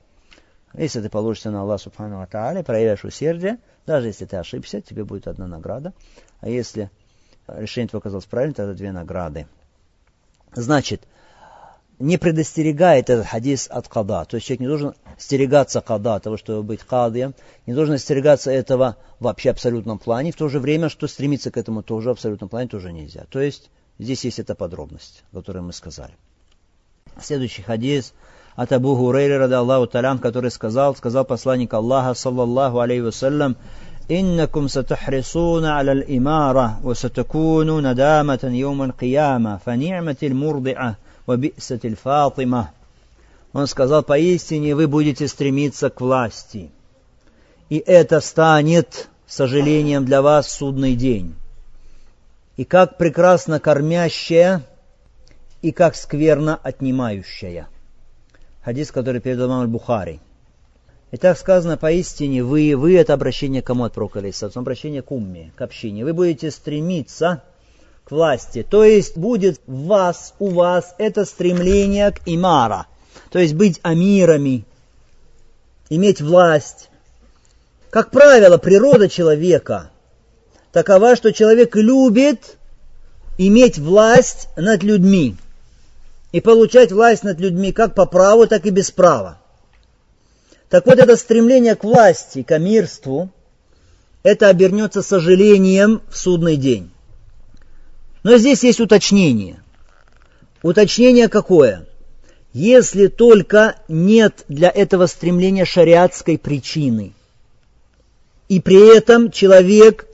[0.77, 5.29] если ты положишься на Аллах Субхану Ата'аля, проявишь усердие, даже если ты ошибся, тебе будет
[5.29, 5.93] одна награда.
[6.41, 6.91] А если
[7.49, 9.47] решение твое оказалось правильным, тогда две награды.
[10.55, 11.03] Значит,
[11.99, 14.25] не предостерегает этот хадис от када.
[14.25, 17.35] То есть человек не должен стерегаться када, того, чтобы быть кадием,
[17.67, 21.83] не должен остерегаться этого вообще абсолютном плане, в то же время, что стремиться к этому
[21.83, 23.25] тоже абсолютном плане тоже нельзя.
[23.31, 26.15] То есть здесь есть эта подробность, которую мы сказали.
[27.21, 28.13] Следующий хадис–
[28.57, 33.57] от Абу Хурейры, рада Аллаху Талян, который сказал, сказал посланник Аллаха, саллаллаху алейхи вассалям,
[34.12, 40.96] إنكم ستحرصون على الإمارة وستكون ندامة يوم القيامة فنعمة المرضعة
[41.28, 42.68] وبئسة الفاطمة
[43.52, 46.70] Он сказал, поистине вы будете стремиться к власти,
[47.70, 51.34] и это станет сожалением для вас судный день.
[52.58, 54.62] И как прекрасно кормящая,
[55.64, 57.68] и как скверно отнимающая
[58.64, 60.20] хадис, который передал имам Бухари.
[61.15, 64.21] И так сказано, поистине вы, вы это обращение кому от пророка
[64.57, 66.05] обращение к умме, к общине.
[66.05, 67.45] Вы будете стремиться
[68.03, 68.67] к власти.
[68.69, 72.89] То есть будет в вас, у вас это стремление к имара.
[73.31, 74.65] То есть быть амирами,
[75.89, 76.91] иметь власть.
[77.91, 79.93] Как правило, природа человека
[80.73, 82.57] такова, что человек любит
[83.39, 85.37] иметь власть над людьми
[86.33, 89.39] и получать власть над людьми как по праву, так и без права.
[90.75, 93.31] Так вот, это стремление к власти, к мирству,
[94.25, 96.91] это обернется сожалением в судный день.
[98.25, 99.63] Но здесь есть уточнение.
[100.63, 101.87] Уточнение какое?
[102.53, 107.13] Если только нет для этого стремления шариатской причины,
[108.49, 110.09] и при этом человек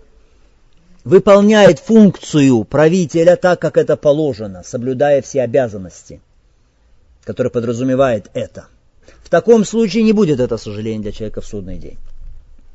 [1.04, 6.20] выполняет функцию правителя так, как это положено, соблюдая все обязанности,
[7.24, 8.66] которые подразумевает это.
[9.30, 11.96] В таком случае не будет это сожаление для человека в судный день.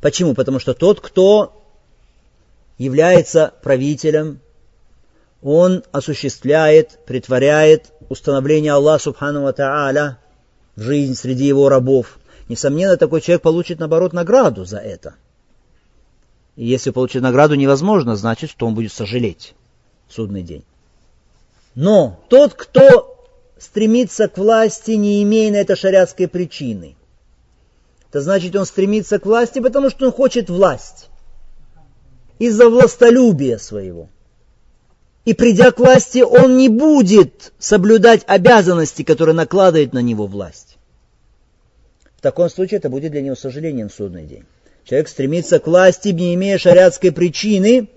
[0.02, 0.34] Почему?
[0.34, 1.62] Потому что тот, кто
[2.78, 4.40] является правителем,
[5.44, 10.16] он осуществляет, притворяет установление Аллаха Субхану Та'аля
[10.76, 12.18] в жизнь среди его рабов.
[12.48, 15.16] Несомненно, такой человек получит, наоборот, награду за это–
[16.56, 19.54] и если получить награду невозможно, значит, что он будет сожалеть
[20.08, 20.64] в судный день.
[21.74, 23.15] Но тот, кто
[23.58, 26.96] стремится к власти, не имея на это шариатской причины,
[28.16, 31.10] это значит, он стремится к власти, потому что он хочет власть.
[32.40, 34.08] Из-за властолюбия своего.
[35.26, 40.78] И придя к власти, он не будет соблюдать обязанности, которые накладывает на него власть.
[42.16, 44.46] В таком случае это будет для него сожалением судный день.
[44.86, 47.90] Человек стремится к власти, не имея шариатской причины.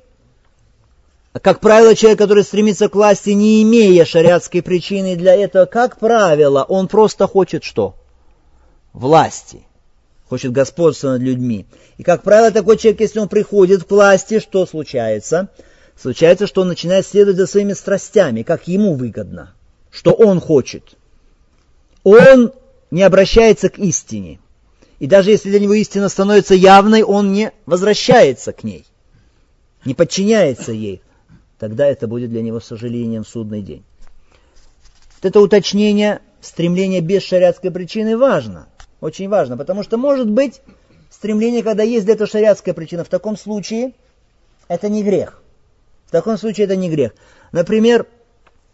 [1.32, 6.64] Как правило, человек, который стремится к власти, не имея шариатской причины для этого, как правило,
[6.64, 7.94] он просто хочет что?
[8.92, 9.62] Власти.
[10.28, 11.66] Хочет господства над людьми.
[11.96, 15.48] И, как правило, такой человек, если он приходит к власти, что случается?
[16.00, 19.54] Случается, что он начинает следовать за своими страстями, как ему выгодно,
[19.90, 20.96] что он хочет.
[22.04, 22.52] Он
[22.90, 24.38] не обращается к истине.
[24.98, 28.84] И даже если для него истина становится явной, он не возвращается к ней,
[29.84, 31.02] не подчиняется ей.
[31.58, 33.82] Тогда это будет для него сожалением судный день.
[35.22, 38.68] Это уточнение стремление без шариатской причины важно.
[39.00, 40.60] Очень важно, потому что может быть
[41.10, 43.04] стремление, когда есть для этого шариатская причина.
[43.04, 43.92] В таком случае
[44.68, 45.42] это не грех.
[46.06, 47.12] В таком случае это не грех.
[47.50, 48.06] Например,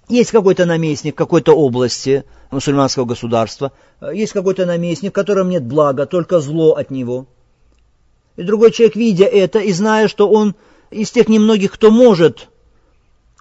[0.08, 3.72] есть какой-то наместник какой-то области мусульманского государства,
[4.12, 7.26] есть какой-то наместник, в котором нет блага, только зло от него.
[8.36, 10.54] И другой человек, видя это и зная, что он
[10.90, 12.48] из тех немногих, кто может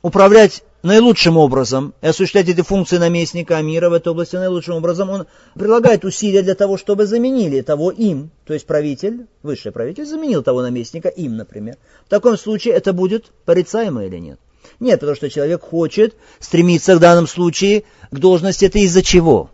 [0.04, 5.28] управлять наилучшим образом и осуществлять эти функции наместника мира в этой области наилучшим образом, он
[5.56, 10.62] прилагает усилия для того, чтобы заменили того им, то есть правитель, высший правитель, заменил того
[10.62, 11.78] наместника им, например.
[12.06, 14.40] В таком случае это будет порицаемо или нет?
[14.82, 18.66] Нет, потому что человек хочет стремиться в данном случае к должности.
[18.66, 19.52] Это из-за чего?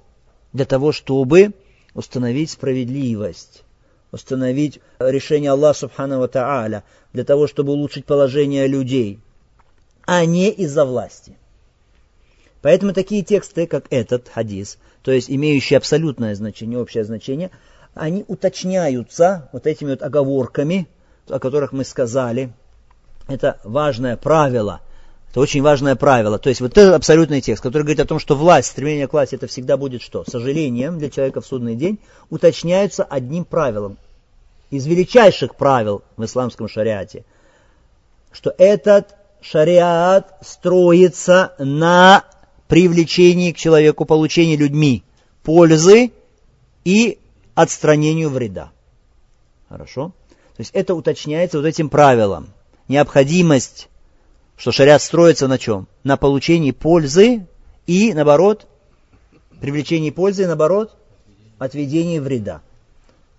[0.52, 1.54] Для того, чтобы
[1.94, 3.64] установить справедливость,
[4.12, 6.84] установить решение Аллаха Субхану Тааля,
[7.14, 9.20] для того, чтобы улучшить положение людей–
[10.12, 11.38] а не из-за власти.
[12.64, 17.52] Поэтому такие тексты, как этот хадис, то есть имеющие абсолютное значение, общее значение,
[17.94, 20.88] они уточняются вот этими вот оговорками,
[21.28, 22.52] о которых мы сказали.
[23.28, 24.82] Это важное правило.
[25.30, 26.40] Это очень важное правило.
[26.40, 29.36] То есть вот этот абсолютный текст, который говорит о том, что власть, стремление к власти,
[29.36, 30.24] это всегда будет что?
[30.28, 32.00] Сожалением для человека в судный день,
[32.32, 34.00] уточняются одним правилом.
[34.72, 37.26] Из величайших правил в исламском шариате,
[38.32, 42.24] что этот шариат строится на
[42.68, 45.04] привлечении к человеку, получении людьми
[45.44, 46.12] пользы
[46.84, 47.18] и
[47.56, 48.72] отстранению вреда.
[49.68, 50.12] Хорошо?
[50.56, 52.50] То есть это уточняется вот этим правилом.
[52.88, 53.90] Необходимость,
[54.58, 55.88] что шариат строится на чем?
[56.04, 57.46] На получении пользы
[57.88, 58.68] и, наоборот,
[59.62, 60.96] привлечении пользы и, наоборот,
[61.60, 62.62] отведении вреда.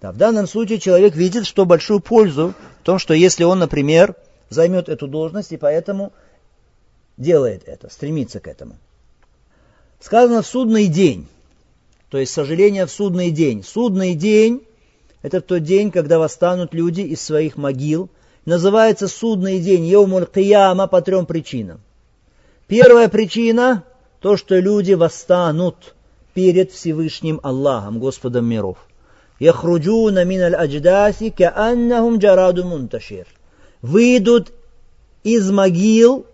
[0.01, 4.15] Да, в данном случае человек видит, что большую пользу в том, что если он, например,
[4.51, 6.13] займет эту должность и поэтому
[7.17, 8.77] делает это, стремится к этому.
[10.01, 11.27] Сказано в судный день,
[12.11, 13.63] то есть сожаление в судный день.
[13.63, 14.63] Судный день–
[15.23, 18.11] это тот день, когда восстанут люди из своих могил.
[18.47, 21.81] Называется судный день Йомуль Кияма по трем причинам.
[22.67, 23.85] Первая причина–
[24.21, 25.95] то, что люди восстанут
[26.35, 28.79] перед Всевышним Аллахом, Господом миров.
[29.39, 33.27] Яхруджуна миналь адждаси кааннахум джараду мунташир–
[33.83, 34.53] выйдут
[35.23, 36.27] из могил,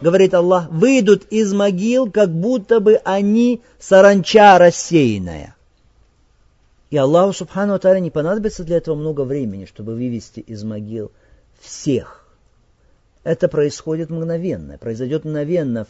[0.00, 5.56] говорит Аллах, выйдут из могил, как будто бы они саранча рассеянная.
[6.90, 11.10] И Аллаху Субхану Аталя не понадобится для этого много времени, чтобы вывести из могил
[11.58, 12.26] всех.
[13.24, 15.86] Это происходит мгновенно, произойдет мгновенно.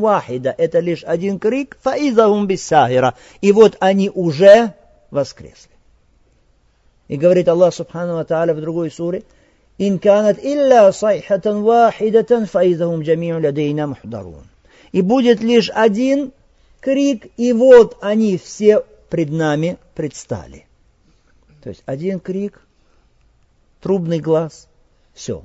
[0.00, 0.54] вахида.
[0.56, 1.76] Это лишь один крик.
[1.82, 3.14] Фаизахум биссахира.
[3.42, 4.72] И вот они уже
[5.10, 5.75] воскресли.
[7.08, 9.22] И говорит Аллах Субхану Тааля в другой суре,
[9.78, 14.44] «Ин канат илля сайхатан вахидатан фаидахум джамиу лядейна мухдарун».
[14.92, 16.32] И будет лишь один
[16.80, 20.66] крик, и вот они все пред нами предстали.
[21.62, 22.60] То есть один крик,
[23.80, 24.68] трубный глаз,
[25.12, 25.44] все,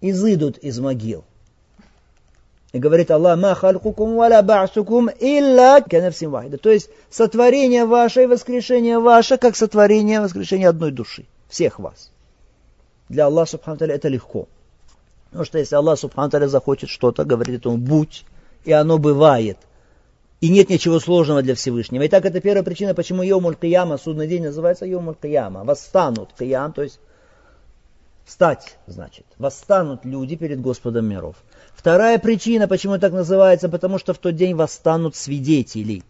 [0.00, 1.24] изыдут из могил.
[2.72, 6.58] И говорит Аллах, ма халькукум валя ба'сукум илля кенефсим вахида.
[6.58, 11.26] То есть сотворение ваше и воскрешение ваше, как сотворение и воскрешение одной души.
[11.48, 12.12] Всех вас
[13.12, 14.48] для Аллаха Субхану это легко.
[15.26, 18.24] Потому что если Аллах Субхану захочет что-то, говорит этому «будь»,
[18.64, 19.58] и оно бывает.
[20.40, 22.06] И нет ничего сложного для Всевышнего.
[22.06, 25.62] Итак, это первая причина, почему Йомуль Кияма, судный день называется Йомуль Кияма.
[25.62, 26.98] Восстанут Киям, то есть
[28.24, 29.26] встать, значит.
[29.38, 31.36] Восстанут люди перед Господом миров.
[31.74, 36.02] Вторая причина, почему так называется, потому что в тот день восстанут свидетели.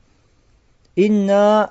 [0.94, 1.70] Инна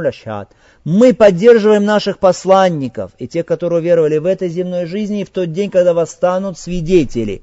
[0.00, 0.52] ляшат.
[0.84, 5.52] Мы поддерживаем наших посланников и тех, которые веровали в этой земной жизни, и в тот
[5.52, 7.42] день, когда восстанут свидетели.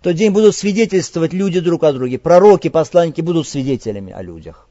[0.00, 2.18] В тот день будут свидетельствовать люди друг о друге.
[2.18, 4.68] Пророки, посланники будут свидетелями о людях.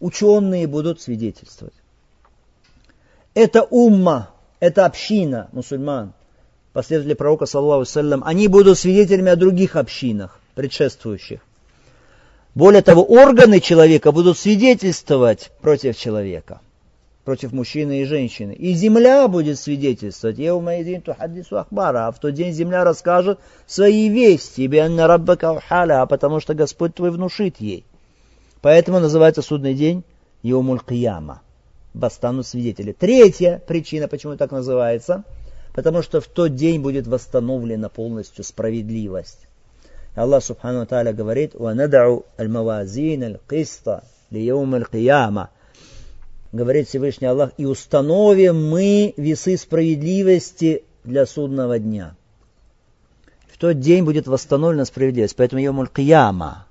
[0.00, 1.74] Ученые будут свидетельствовать.
[3.36, 6.14] Это умма, это община мусульман,
[6.72, 11.40] последователи пророка, саллаху саллям, они будут свидетелями о других общинах, предшествующих.
[12.54, 16.62] Более того, органы человека будут свидетельствовать против человека,
[17.26, 18.52] против мужчины и женщины.
[18.52, 20.40] И земля будет свидетельствовать.
[20.40, 27.84] А в тот день земля расскажет свои вести, потому что Господь твой внушит ей.
[28.62, 30.04] Поэтому называется судный день
[30.42, 31.42] Йомуль Кияма
[31.96, 32.92] восстанут свидетели.
[32.92, 35.24] Третья причина, почему так называется,
[35.74, 39.46] потому что в тот день будет восстановлена полностью справедливость.
[40.14, 45.50] Аллах Субхану таля говорит, «Ванадау аль-мавазин аль-киста лиеум аль-кияма».
[46.52, 52.14] Говорит Всевышний Аллах, «И установим мы весы справедливости для судного дня».
[53.48, 56.66] В тот день будет восстановлена справедливость, поэтому ее аль-кияма,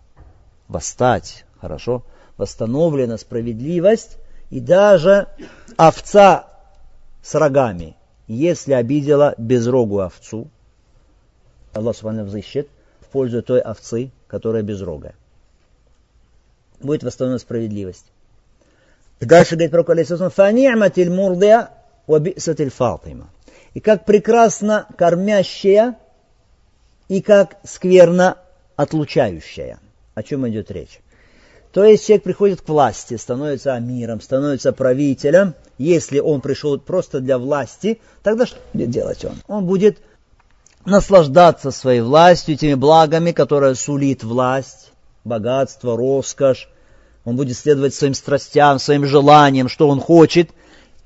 [0.68, 2.04] восстать, хорошо,
[2.38, 4.18] восстановлена справедливость
[4.56, 5.28] и даже
[5.76, 6.48] овца
[7.22, 10.48] с рогами, если обидела безрогую овцу,
[11.74, 12.70] Аллах Субхану взыщет
[13.02, 15.14] в пользу той овцы, которая безрогая.
[16.80, 18.06] Будет восстановлена справедливость.
[19.20, 21.72] Дальше говорит пророк Алисусам, «Фани'матиль мурдия
[22.08, 23.28] ва би'сатиль фатима».
[23.74, 25.98] И как прекрасно кормящая,
[27.10, 28.38] и как скверно
[28.78, 29.80] отлучающая.
[30.14, 31.02] О чем идет речь?
[31.76, 35.56] То есть человек приходит к власти, становится амиром, становится правителем.
[35.78, 39.34] Если он пришел просто для власти, тогда что будет делать он?
[39.50, 39.98] Он будет
[40.86, 44.94] наслаждаться своей властью, теми благами, которые сулит власть,
[45.26, 46.70] богатство, роскошь.
[47.26, 50.52] Он будет следовать своим страстям, своим желаниям, что он хочет.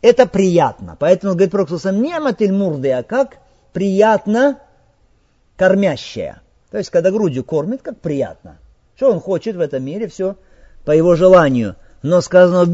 [0.03, 0.95] Это приятно.
[0.99, 3.37] Поэтому, говорит Пророк не мурды, а как
[3.73, 4.59] приятно
[5.57, 6.43] кормящая.
[6.69, 8.59] То есть, когда грудью кормит, как приятно.
[8.95, 10.35] Что он хочет в этом мире, все
[10.85, 11.75] по его желанию.
[12.01, 12.65] Но сказано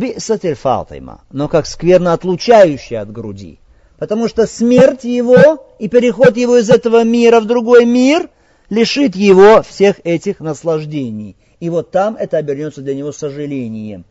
[0.56, 3.60] фатима, но как скверно отлучающая от груди.
[3.97, 8.30] Потому что смерть его и переход его из этого мира в другой мир
[8.70, 11.36] лишит его всех этих наслаждений.
[11.60, 14.06] И вот там это обернется для него сожалением.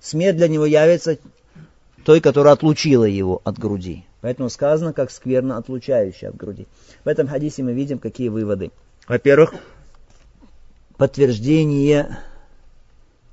[0.00, 1.18] Смерть для него явится
[2.04, 4.04] той, которая отлучила его от груди.
[4.20, 6.66] Поэтому сказано, как скверно отлучающая от груди.
[7.04, 8.70] В этом хадисе мы видим, какие выводы.
[9.08, 9.54] Во-первых,
[10.96, 12.18] подтверждение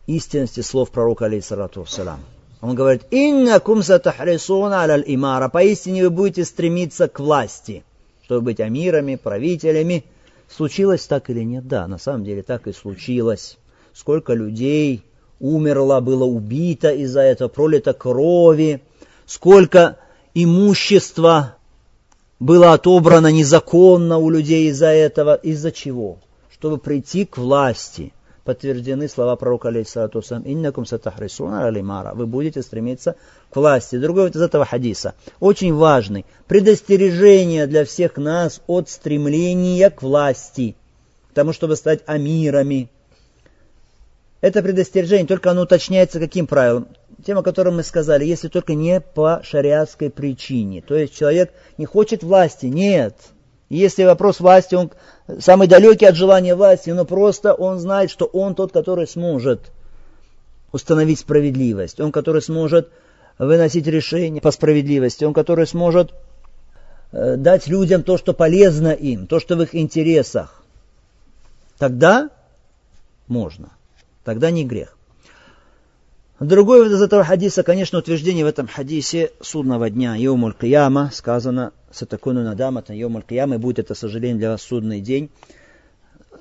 [0.08, 2.20] истинности слов пророка, алейхиссалату вассалам.
[2.62, 5.49] Он говорит, «Иннакум сатахрисуна аляль имара».
[5.49, 7.84] Поистине вы будете стремиться к власти,
[8.24, 10.06] чтобы быть амирами, правителями.
[10.49, 11.68] Случилось так или нет?
[11.68, 13.58] Да, на самом деле так и случилось.
[13.93, 15.04] Сколько людей
[15.39, 18.82] умерло, было убито из-за этого, пролито крови.
[19.26, 19.97] Сколько
[20.34, 21.58] имущества
[22.39, 25.36] было отобрано незаконно у людей из-за этого.
[25.36, 26.20] Из-за чего?
[26.49, 28.14] Чтобы прийти к власти–
[28.44, 33.16] подтверждены слова пророка, алейхиссалату «Иннакум сатахрисуна алимара» Вы будете стремиться
[33.50, 33.98] к власти.
[33.98, 40.76] Другой вот из этого хадиса, очень важный, предостережение для всех нас от стремления к власти,
[41.32, 42.89] к тому, чтобы стать амирами.
[44.41, 46.88] Это предостережение, только оно уточняется каким правилом?
[47.26, 50.82] Тем, о котором мы сказали, если только не по шариатской причине.
[50.82, 53.16] То есть человек не хочет власти, нет–
[53.78, 54.91] если вопрос власти, он
[55.39, 59.71] самый далекий от желания власти, но просто он знает, что он тот, который сможет
[60.71, 62.89] установить справедливость, он, который сможет
[63.38, 66.13] выносить решения по справедливости, он, который сможет
[67.11, 70.63] э, дать людям то, что полезно им, то, что в их интересах.
[71.78, 72.30] Тогда
[73.28, 73.69] можно,
[74.24, 74.97] тогда не грех.
[76.39, 82.44] Другой из этого хадиса, конечно, утверждение в этом хадисе судного дня, Йомуль Кияма, сказано, Сатакуну
[82.44, 85.30] Надамата, Йомуль Кияма, и будет это сожаление для вас судный день.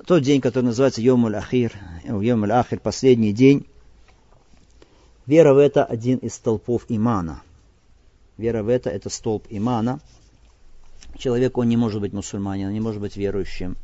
[0.07, 1.73] Тот день, который называется Йомуль Ахир,
[2.03, 3.65] Йомуль Ахир, последний день.
[5.27, 7.41] Вера в это один из столпов имана.
[8.37, 9.99] Вера в это– это столб имана.
[11.17, 13.77] Человек, он не может быть мусульманином, не может быть верующим,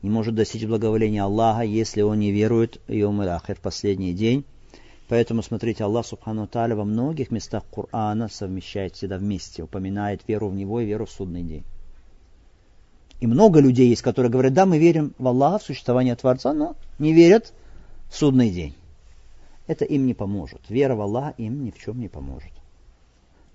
[0.00, 4.44] не может достичь благоволения Аллаха, если он не верует в Йомуль Ахир, последний день.
[5.10, 10.54] Поэтому, смотрите, Аллах Субхану Таля во многих местах Корана совмещает всегда вместе, упоминает веру в
[10.54, 11.64] Него и веру в судный день.
[13.18, 16.76] И много людей есть, которые говорят, да, мы верим в Аллаха, в существование Творца, но
[17.00, 17.52] не верят
[18.08, 18.76] в судный день.
[19.66, 20.60] Это им не поможет.
[20.68, 22.52] Вера в Аллаха им ни в чем не поможет.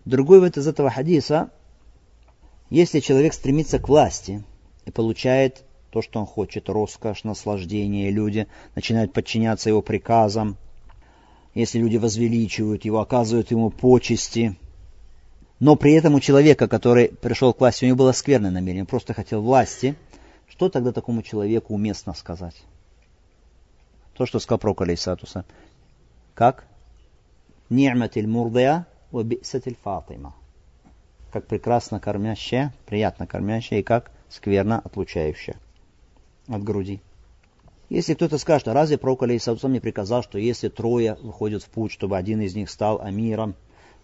[0.04, 1.52] Другой вывод из этого хадиса,
[2.70, 4.44] если человек стремится к власти
[4.84, 10.58] и получает то, что он хочет, роскошь, наслаждение, люди начинают подчиняться его приказам,
[11.56, 14.56] если люди возвеличивают его, оказывают ему почести.
[15.60, 19.14] Но при этом у человека, который пришел к власти, у него было скверное намерение, просто
[19.14, 19.96] хотел власти,
[20.48, 22.56] что тогда такому человеку уместно сказать?
[24.14, 25.46] То, что сказал пророк Алейсатуса.
[26.34, 26.66] Как?
[27.70, 30.36] Ни'матиль мурдия ва бисатиль фатима.
[31.32, 35.56] Как прекрасно кормящая, приятно кормящая и как скверно отлучающая
[36.48, 37.02] от груди.
[37.90, 41.92] Если кто-то скажет, а разве пророк Алейсалам не приказал, что если трое выходят в путь,
[41.92, 43.56] чтобы один из них стал амиром?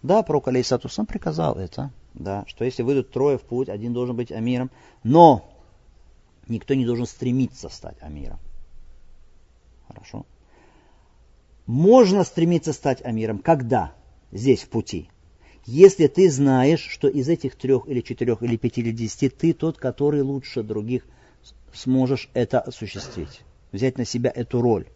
[0.02, 4.30] Да, пророк Алейсалам приказал это, да, что если выйдут трое в путь, один должен быть
[4.30, 4.70] амиром,
[5.02, 5.48] но
[6.46, 8.38] никто не должен стремиться стать амиром.
[9.88, 10.26] Хорошо?
[11.66, 13.38] Можно стремиться стать амиром.
[13.38, 13.92] Когда?
[14.30, 15.08] Здесь, в пути.
[15.66, 19.78] Если ты знаешь, что из этих трех или четырех или пяти или десяти ты тот,
[19.78, 21.04] который лучше других
[21.72, 23.42] сможешь это осуществить
[23.72, 24.86] взять на себя эту роль.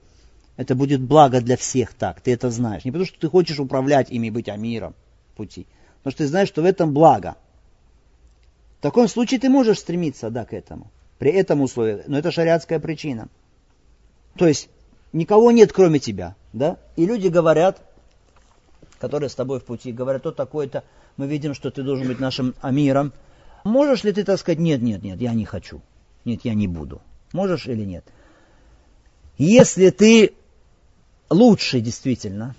[0.57, 2.85] Это будет благо для всех так, ты это знаешь.
[2.85, 4.95] Не потому, что ты хочешь управлять ими, быть амиром
[5.37, 5.67] пути,
[6.05, 7.37] но что ты знаешь, что в этом благо.
[8.79, 10.91] В таком случае ты можешь стремиться, да, к этому.
[11.19, 12.03] При этом условии.
[12.07, 13.29] Но это шариатская причина.
[14.37, 14.69] То есть
[15.13, 16.37] никого нет, кроме тебя.
[16.53, 16.79] Да?
[16.95, 17.81] И люди говорят,
[18.99, 20.85] которые с тобой в пути, говорят, то такое-то,
[21.17, 23.13] мы видим, что ты должен быть нашим амиром.
[23.65, 25.81] Можешь ли ты так сказать, нет, нет, нет, я не хочу.
[26.25, 27.01] Нет, я не буду.
[27.33, 28.05] Можешь или нет?
[29.39, 30.33] Если ты
[31.29, 32.55] лучший действительно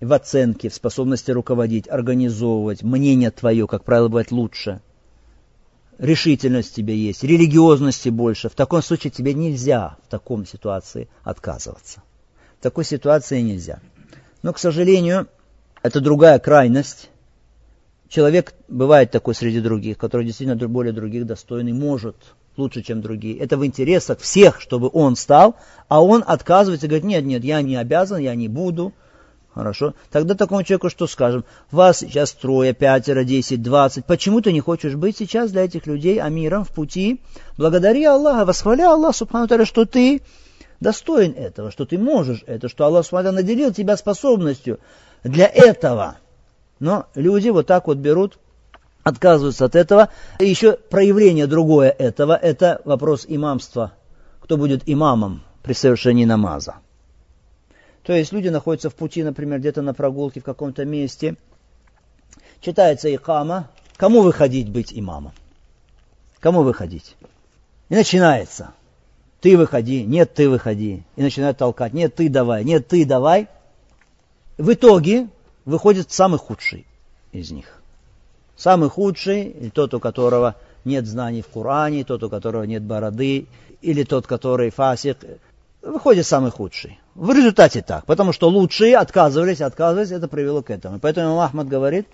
[0.00, 4.80] в оценке, в способности руководить, организовывать, мнение твое, как правило, бывает лучше,
[5.98, 12.02] решительность тебе есть, религиозности больше, в таком случае тебе нельзя в таком ситуации отказываться.
[12.58, 13.80] В такой ситуации нельзя.
[14.42, 15.28] Но, к сожалению,
[15.82, 17.10] это другая крайность.
[18.08, 22.16] Человек бывает такой среди других, который действительно более других достойный, может
[22.56, 23.38] лучше, чем другие.
[23.38, 25.56] Это в интересах всех, чтобы он стал,
[25.88, 28.92] а он отказывается и говорит, нет, нет, я не обязан, я не буду.
[29.54, 29.94] Хорошо.
[30.10, 31.44] Тогда такому человеку что скажем?
[31.70, 34.04] Вас сейчас трое, пятеро, десять, двадцать.
[34.04, 37.20] Почему ты не хочешь быть сейчас для этих людей амиром в пути?
[37.56, 40.22] Благодари Аллаха, восхваляй Аллах, субхану что ты
[40.80, 44.80] достоин этого, что ты можешь это, что Аллах субхану наделил тебя способностью
[45.22, 46.16] для этого.
[46.80, 48.38] Но люди вот так вот берут
[49.04, 50.08] отказываются от этого.
[50.40, 53.92] И еще проявление другое этого, это вопрос имамства.
[54.40, 56.76] Кто будет имамом при совершении намаза?
[58.02, 61.36] То есть люди находятся в пути, например, где-то на прогулке в каком-то месте.
[62.60, 63.70] Читается икама.
[63.96, 65.32] Кому выходить быть имамом?
[66.40, 67.16] Кому выходить?
[67.88, 68.72] И начинается.
[69.40, 71.04] Ты выходи, нет, ты выходи.
[71.16, 71.92] И начинают толкать.
[71.92, 73.48] Нет, ты давай, нет, ты давай.
[74.58, 75.28] В итоге
[75.64, 76.86] выходит самый худший
[77.32, 77.82] из них.
[78.56, 83.46] Самый худший, тот, у которого нет знаний в Коране, тот, у которого нет бороды,
[83.82, 85.18] или тот, который фасик,
[85.82, 86.98] выходит самый худший.
[87.14, 90.98] В результате так, потому что лучшие отказывались, отказывались, это привело к этому.
[90.98, 92.06] Поэтому Ахмад говорит,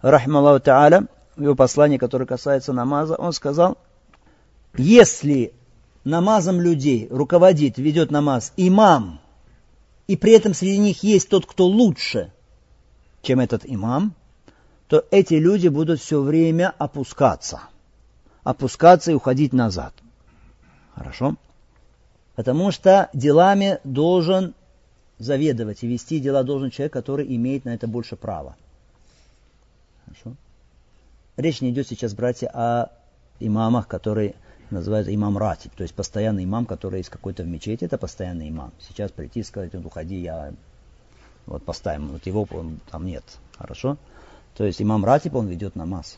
[0.00, 3.78] рахмаллаху та'аля, его послании, которое касается намаза, он сказал,
[4.76, 5.52] если
[6.04, 9.20] намазом людей руководит, ведет намаз имам,
[10.06, 12.32] и при этом среди них есть тот, кто лучше,
[13.22, 14.14] чем этот имам,
[14.88, 17.60] то эти люди будут все время опускаться.
[18.42, 19.92] Опускаться и уходить назад.
[20.94, 21.36] Хорошо?
[22.34, 24.54] Потому что делами должен
[25.18, 28.56] заведовать и вести дела должен человек, который имеет на это больше права.
[30.04, 30.36] Хорошо?
[31.36, 32.90] Речь не идет сейчас, братья, о
[33.40, 34.34] имамах, которые
[34.70, 38.72] называют имам ратиб, то есть постоянный имам, который есть какой-то в мечети, это постоянный имам.
[38.86, 40.52] Сейчас прийти и сказать, ну, уходи, я
[41.46, 42.46] вот поставим, вот его
[42.90, 43.24] там нет.
[43.56, 43.96] Хорошо?
[44.57, 46.17] То есть имам Ратиб, он ведет намаз.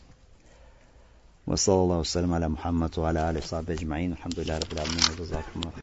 [1.46, 5.82] وصلى الله وسلم على محمد وعلى آله وصحبه أجمعين الحمد لله رب العالمين وجزاكم الله